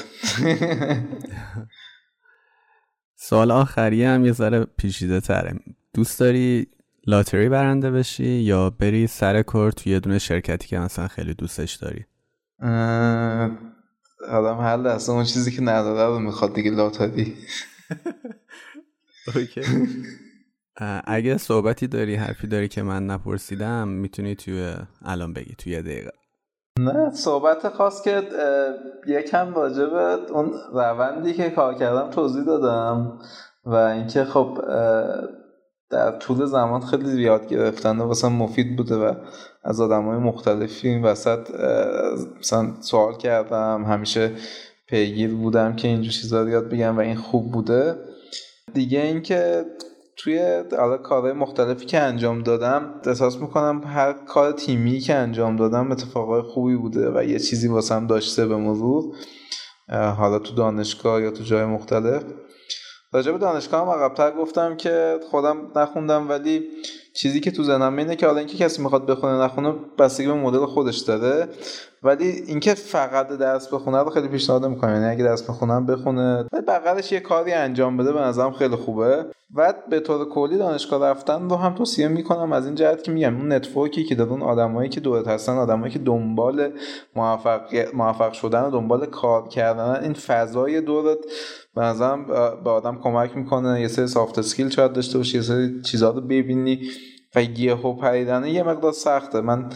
سوال 3.17 3.51
آخری 3.51 4.05
هم 4.05 4.25
یه 4.25 4.33
ذره 4.33 4.65
پیچیده 4.65 5.21
تره. 5.21 5.55
دوست 5.95 6.21
داری 6.21 6.67
لاتری 7.07 7.49
برنده 7.49 7.91
بشی 7.91 8.27
یا 8.27 8.71
بری 8.71 9.07
سر 9.07 9.43
کار 9.43 9.73
توی 9.73 9.93
یه 9.93 10.01
دونه 10.01 10.19
شرکتی 10.19 10.69
که 10.69 10.79
مثلا 10.79 11.09
خیلی 11.09 11.35
دوستش 11.35 11.75
داری؟ 11.75 12.05
آدم 14.29 14.59
حل 14.61 14.87
اصلا 14.87 15.15
اون 15.15 15.25
چیزی 15.25 15.51
که 15.51 15.63
نداره 15.63 16.07
رو 16.07 16.19
می‌خواد 16.19 16.55
دیگه 16.55 16.71
لاتری. 16.71 17.37
اوکی. 19.35 19.63
اگه 21.05 21.37
صحبتی 21.37 21.87
داری 21.87 22.15
حرفی 22.15 22.47
داری 22.47 22.69
که 22.69 22.83
من 22.83 23.07
نپرسیدم 23.07 23.89
می‌تونی 23.89 24.35
توی 24.35 24.75
الان 25.05 25.33
بگی 25.33 25.55
توی 25.59 25.83
دقیقه. 25.83 26.11
نه 26.79 27.11
صحبت 27.11 27.69
خاص 27.69 28.03
که 28.03 28.23
یکم 29.07 29.55
راجع 29.55 29.87
به 29.87 30.33
اون 30.33 30.53
روندی 30.73 31.33
که 31.33 31.51
کار 31.51 31.75
کردم 31.75 32.11
توضیح 32.11 32.45
دادم 32.45 33.19
و 33.65 33.75
اینکه 33.75 34.25
خب 34.25 34.59
در 35.91 36.19
طول 36.19 36.45
زمان 36.45 36.81
خیلی 36.81 37.23
یاد 37.23 37.49
گرفتن 37.49 37.99
و 37.99 38.05
واسه 38.05 38.29
مفید 38.29 38.77
بوده 38.77 38.97
و 38.97 39.15
از 39.65 39.81
آدم 39.81 40.05
های 40.05 40.19
مختلفی 40.19 40.89
این 40.89 41.03
وسط 41.03 41.51
مثلا 42.39 42.75
سوال 42.81 43.17
کردم 43.17 43.85
همیشه 43.85 44.31
پیگیر 44.89 45.35
بودم 45.35 45.77
که 45.77 45.89
اینجور 45.89 46.13
چیزا 46.13 46.43
رو 46.43 46.49
یاد 46.49 46.69
بگم 46.69 46.97
و 46.97 47.01
این 47.01 47.17
خوب 47.17 47.53
بوده. 47.53 47.97
دیگه 48.75 49.01
اینکه 49.01 49.65
توی 50.17 50.63
حالا 50.79 50.97
کارهای 50.97 51.33
مختلفی 51.33 51.87
که 51.87 51.99
انجام 51.99 52.43
دادم 52.43 53.01
احساس 53.07 53.37
می‌کنم 53.37 53.83
هر 53.85 54.13
کار 54.13 54.53
تیمی 54.53 54.99
که 54.99 55.15
انجام 55.15 55.57
دادم 55.57 55.93
اتفاقای 55.93 56.43
خوبی 56.43 56.77
بوده 56.77 57.11
و 57.11 57.25
یه 57.25 57.39
چیزی 57.39 57.69
واسم 57.69 58.07
داشته 58.07 58.47
به 58.47 58.57
مرور 58.57 59.17
حالا 59.91 60.39
تو 60.39 60.55
دانشگاه 60.55 61.23
یا 61.23 61.31
تو 61.31 61.45
جای 61.45 61.65
مختلف. 61.65 62.23
راجع 63.13 63.33
به 63.33 63.39
دانشگاه 63.39 63.83
هم 63.83 63.89
عقبتر 63.89 64.31
گفتم 64.31 64.77
که 64.77 65.21
خودم 65.31 65.71
نخوندم 65.77 66.29
ولی 66.29 66.63
چیزی 67.15 67.41
که 67.41 67.51
تو 67.51 67.63
ذهنم 67.63 67.97
اینه 67.97 68.17
که 68.17 68.27
حالا 68.27 68.39
اینکه 68.39 68.57
کسی 68.57 68.83
می‌خواد 68.83 69.07
بخونه 69.07 69.45
نخونه 69.45 69.75
بستگی 69.99 70.27
به 70.27 70.35
مدل 70.35 70.67
خودش 70.67 70.99
داره. 70.99 71.49
ولی 72.05 72.29
اینکه 72.29 72.75
فقط 72.75 73.29
درس 73.29 73.69
بخونه 73.75 73.99
رو 73.99 74.11
خیلی 74.11 74.29
پیشنهاد 74.29 74.67
می‌کنم 74.67 74.93
یعنی 74.93 75.07
اگه 75.07 75.25
درس 75.25 75.43
بخونم 75.43 75.87
بخونه 75.87 76.45
ولی 76.53 76.63
بغلش 76.69 77.13
یه 77.13 77.21
کاری 77.21 77.53
انجام 77.53 77.97
بده 77.97 78.13
به 78.13 78.21
نظرم 78.21 78.53
خیلی 78.53 78.77
خوبه. 78.77 79.25
و 79.55 79.75
به 79.91 80.01
طور 80.01 80.29
کلی 80.29 80.59
دانشگاه 80.59 81.11
رفتن 81.11 81.49
رو 81.49 81.57
هم 81.57 81.75
توصیه 81.75 82.09
می‌کنم 82.09 82.53
از 82.53 82.67
این 82.67 82.75
جهت 82.75 83.03
که 83.03 83.13
میگم 83.13 83.37
اون 83.37 83.53
نتورکی 83.53 84.05
که 84.05 84.23
اون 84.23 84.43
آدمایی 84.43 84.89
که 84.89 85.01
دورت 85.01 85.29
هستن 85.29 85.53
آدمایی 85.53 85.93
که 85.93 85.99
دنبال 85.99 86.71
موفق 87.17 87.61
موفق 87.95 88.33
شدن 88.33 88.63
و 88.63 88.71
دنبال 88.71 89.07
کار 89.07 89.49
کردن 89.49 90.01
این 90.03 90.13
فضای 90.13 90.81
دورت 90.81 91.19
به 91.75 91.83
نظرم 91.83 92.27
به 92.65 92.71
آدم 92.71 92.99
کمک 93.03 93.37
می‌کنه. 93.37 93.81
یه 93.81 93.89
سری 93.89 94.07
سافت 94.07 94.39
اسکیل 94.39 94.69
شاید 94.69 94.93
داشته 94.93 95.19
باشی 95.19 95.37
یه 95.37 95.43
سری 95.43 95.83
چیزا 95.83 96.11
رو 96.11 96.21
ببینی 96.21 96.81
و 97.37 97.43
یهو 97.43 97.93
پریدن 97.93 98.45
یه 98.45 98.63
مقدار 98.63 98.93
سخته. 98.93 99.41
من 99.41 99.71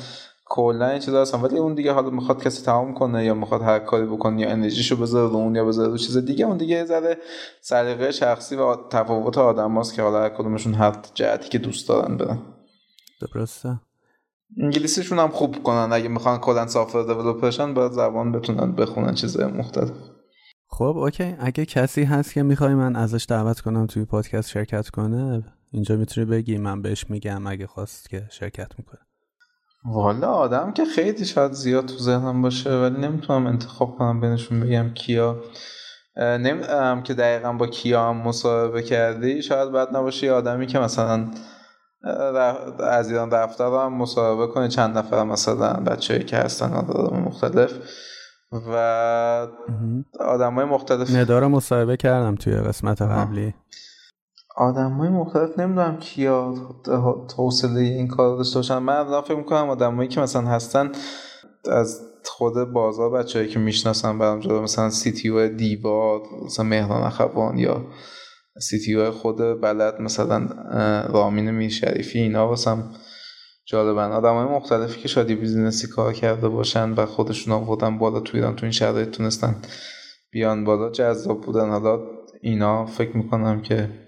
کلا 0.49 0.89
این 0.89 0.99
چیزا 0.99 1.23
هستم 1.23 1.43
ولی 1.43 1.59
اون 1.59 1.75
دیگه 1.75 1.93
حالا 1.93 2.11
می‌خواد 2.11 2.43
کسی 2.43 2.65
تمام 2.65 2.95
کنه 2.95 3.25
یا 3.25 3.35
می‌خواد 3.35 3.63
هر 3.63 3.79
کاری 3.79 4.07
بکنه 4.07 4.41
یا 4.41 4.51
انرژیشو 4.51 4.97
بذاره 4.97 5.31
رو 5.31 5.37
اون 5.37 5.55
یا 5.55 5.65
بذاره 5.65 5.89
رو 5.89 5.97
چیز 5.97 6.17
دیگه 6.17 6.47
اون 6.47 6.57
دیگه 6.57 6.85
ذره 6.85 7.19
سلیقه 7.61 8.11
شخصی 8.11 8.57
و 8.57 8.77
تفاوت 8.91 9.39
آدماست 9.39 9.95
که 9.95 10.03
حالا 10.03 10.23
هر 10.23 10.29
کدومشون 10.29 10.75
هر 10.75 10.97
جهتی 11.15 11.49
که 11.49 11.59
دوست 11.59 11.89
دارن 11.89 12.17
برن. 12.17 12.39
درسته. 13.21 13.81
انگلیسیشون 14.59 15.19
هم 15.19 15.29
خوب 15.29 15.63
کنن. 15.63 15.89
اگه 15.93 16.09
می‌خوان 16.09 16.39
کلا 16.39 16.67
سافر 16.67 17.03
دیولپرشن 17.03 17.75
باید 17.75 17.93
زبان 17.93 18.33
بتونن 18.33 18.73
بخونن 18.73 19.15
چیزای 19.15 19.47
مختلف. 19.47 19.91
خب 20.67 20.97
اوکی. 20.97 21.37
اگه 21.39 21.67
کسی 21.67 22.03
هست 22.03 22.33
که 22.33 22.43
می‌خوای 22.43 22.75
من 22.75 22.97
ازش 22.97 23.27
دعوت 23.29 23.61
کنم 23.61 23.87
توی 23.87 24.05
پادکست 24.05 24.49
شرکت 24.49 24.89
کنه 24.89 25.43
اینجا 25.73 25.97
می‌تونی 25.97 26.27
بگی. 26.27 26.59
من 26.59 26.83
بهش 26.83 27.11
میگم 27.11 27.47
اگه 27.47 27.67
خواست 27.67 28.11
که 28.11 28.27
شرکت 28.31 28.69
می‌کنه. 28.79 29.01
والا 29.85 30.33
آدم 30.33 30.73
که 30.73 30.85
خیلی 30.85 31.25
شاید 31.25 31.53
زیاد 31.53 31.87
تو 31.87 31.99
ذهنم 31.99 32.43
باشه 32.43 32.71
ولی 32.71 33.01
نمی‌تونم 33.01 33.47
انتخاب 33.47 33.99
کنم 33.99 34.21
بینشون 34.21 34.61
بگم 34.61 34.91
کیا. 34.95 35.37
نمی‌دونم 36.17 37.03
که 37.03 37.15
دقیقا 37.15 37.53
با 37.53 37.67
کیا 37.67 38.09
هم 38.09 38.17
مصاحبه 38.17 38.83
کردی. 38.83 39.43
شاید 39.43 39.73
بعد 39.73 39.97
نباشه 39.97 40.33
آدمی 40.33 40.67
که 40.67 40.79
مثلا 40.79 41.27
از 42.81 43.11
ایران 43.11 43.31
رفته 43.31 43.65
رو 43.65 43.79
هم 43.79 43.95
مصاحبه 43.95 44.47
کنه 44.47 44.69
چند 44.69 44.99
نفر 44.99 45.25
مثلا 45.25 45.73
بچه 45.73 46.19
که 46.19 46.37
هستن 46.37 46.73
آدم 46.73 47.17
مختلف 47.17 47.73
و 48.53 48.77
آدم 50.21 50.55
های 50.55 50.65
مختلف. 50.65 51.11
نداره 51.11 51.47
مصاحبه 51.47 51.97
کردم 51.97 52.35
توی 52.35 52.57
قسمت 52.57 53.03
قبلی. 53.03 53.55
آدم 54.61 54.93
های 54.93 55.09
مختلف 55.09 55.59
نمی‌دونم 55.59 55.97
کیا 55.97 56.55
توصله 57.37 57.81
این 57.81 58.09
کار 58.09 58.37
داشته 58.37 58.59
باشن. 58.59 58.79
من 58.79 58.97
الان 58.97 59.23
فکر 59.23 59.37
می‌کنم 59.37 59.71
آدمایی 59.71 60.09
که 60.09 60.21
مثلا 60.21 60.43
هستن 60.43 60.93
از 61.71 62.01
خود 62.25 62.55
بازار 62.73 63.11
بچه‌ای 63.11 63.49
که 63.49 63.59
می‌شناسن 63.59 64.19
برام 64.19 64.41
جدا 64.41 64.63
مثلا 64.63 64.91
سی 64.91 65.13
تی 65.13 65.31
مثلا 66.45 66.65
مهران 66.65 67.03
اخوان 67.03 67.59
یا 67.59 67.87
سی 68.61 68.79
تی 68.79 69.11
خود 69.11 69.61
بلد 69.61 70.01
مثلا 70.01 70.49
رامین 71.13 71.51
میرشریفی 71.51 72.19
اینا 72.19 72.49
واسم 72.49 72.91
جالبن. 73.67 74.13
آدم 74.13 74.35
های 74.35 74.45
مختلفی 74.45 75.01
که 75.01 75.09
شادی 75.09 75.35
بیزینسی 75.35 75.89
کار 75.89 76.13
کرده 76.13 76.49
باشن 76.49 76.93
و 76.93 77.07
خودشون 77.07 77.55
آوردن 77.55 77.99
بالا 77.99 78.21
تو 78.21 78.37
ایران 78.37 78.57
تو 78.57 78.65
این 78.65 78.73
شرایط 78.73 79.11
تونستن 79.11 79.57
بیان 80.31 80.65
بالا 80.65 80.91
جذاب 80.91 81.41
بودن. 81.41 81.71
حالا 81.71 82.01
اینا 82.43 82.87
فکر 82.87 83.17
می‌کنم 83.17 83.63
که 83.63 84.08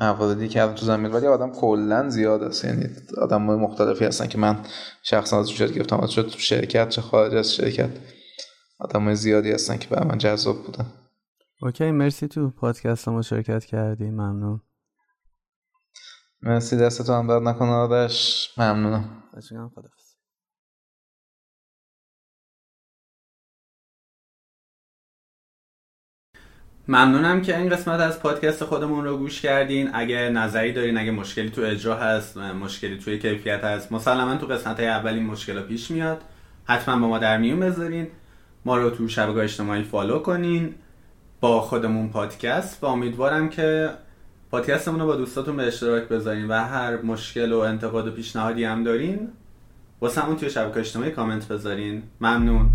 مواردی 0.00 0.48
که 0.48 0.66
تو 0.66 0.86
زمین 0.86 1.12
ولی 1.12 1.26
آدم 1.26 1.52
کلا 1.52 2.08
زیاد 2.08 2.42
است 2.42 2.64
یعنی 2.64 2.86
آدم 3.18 3.46
های 3.46 3.56
مختلفی 3.56 4.04
هستن 4.04 4.26
که 4.26 4.38
من 4.38 4.58
شخصا 5.02 5.40
از 5.40 5.48
شد 5.48 5.72
گرفتم 5.72 6.00
از 6.00 6.10
شد 6.10 6.28
تو 6.28 6.38
شرکت 6.38 6.88
چه 6.88 7.02
خارج 7.02 7.34
از 7.34 7.54
شرکت. 7.54 7.90
آدم 8.78 9.04
های 9.04 9.16
زیادی 9.16 9.52
هستن 9.52 9.76
که 9.76 9.88
برای 9.88 10.08
من 10.08 10.18
جذاب 10.18 10.62
بودن. 10.62 10.86
اوکی 11.62 11.90
مرسی 11.90 12.28
تو 12.28 12.50
پادکست 12.50 13.08
ما 13.08 13.22
شرکت 13.22 13.64
کردی. 13.64 14.10
ممنون. 14.10 14.60
مرسی 16.42 16.76
دستتو 16.76 17.12
هم 17.12 17.26
درد 17.26 17.42
نکنه 17.42 17.70
آرش. 17.70 18.48
ممنونم. 18.58 19.22
ممنونم 26.88 27.42
که 27.42 27.58
این 27.58 27.68
قسمت 27.68 28.00
از 28.00 28.20
پادکست 28.20 28.64
خودمون 28.64 29.04
رو 29.04 29.16
گوش 29.16 29.40
کردین. 29.40 29.90
اگه 29.92 30.16
نظری 30.16 30.72
دارین 30.72 30.98
اگه 30.98 31.10
مشکلی 31.10 31.50
تو 31.50 31.62
اجرا 31.62 31.96
هست 31.96 32.36
مشکلی 32.36 32.98
توی 32.98 33.18
کیفیت 33.18 33.64
هست 33.64 33.92
مسلما 33.92 34.36
تو 34.36 34.46
قسمت 34.46 34.80
های 34.80 34.88
اول 34.88 35.14
این 35.14 35.26
مشکل 35.26 35.62
پیش 35.62 35.90
میاد. 35.90 36.20
حتما 36.64 36.98
با 36.98 37.08
ما 37.08 37.18
در 37.18 37.38
میون 37.38 37.60
بذارین. 37.60 38.06
ما 38.64 38.76
رو 38.76 38.90
تو 38.90 39.08
شبکه 39.08 39.40
اجتماعی 39.40 39.82
فالو 39.82 40.18
کنین. 40.18 40.74
با 41.40 41.60
خودمون 41.60 42.08
پادکست 42.08 42.84
و 42.84 42.86
امیدوارم 42.86 43.48
که 43.48 43.90
پادکستمون 44.50 45.00
رو 45.00 45.06
با 45.06 45.16
دوستاتون 45.16 45.56
به 45.56 45.66
اشتراک 45.66 46.08
بذارین 46.08 46.48
و 46.48 46.52
هر 46.52 46.96
مشکل 47.02 47.52
و 47.52 47.58
انتقاد 47.58 48.08
و 48.08 48.10
پیشنهادی 48.10 48.64
هم 48.64 48.84
دارین 48.84 49.28
واسه 50.00 50.20
همون 50.20 50.36
توی 50.36 50.50
شبکه 50.50 50.80
اجتماعی 50.80 51.10
کامنت 51.10 51.48
بذارین. 51.48 52.02
ممنون. 52.20 52.70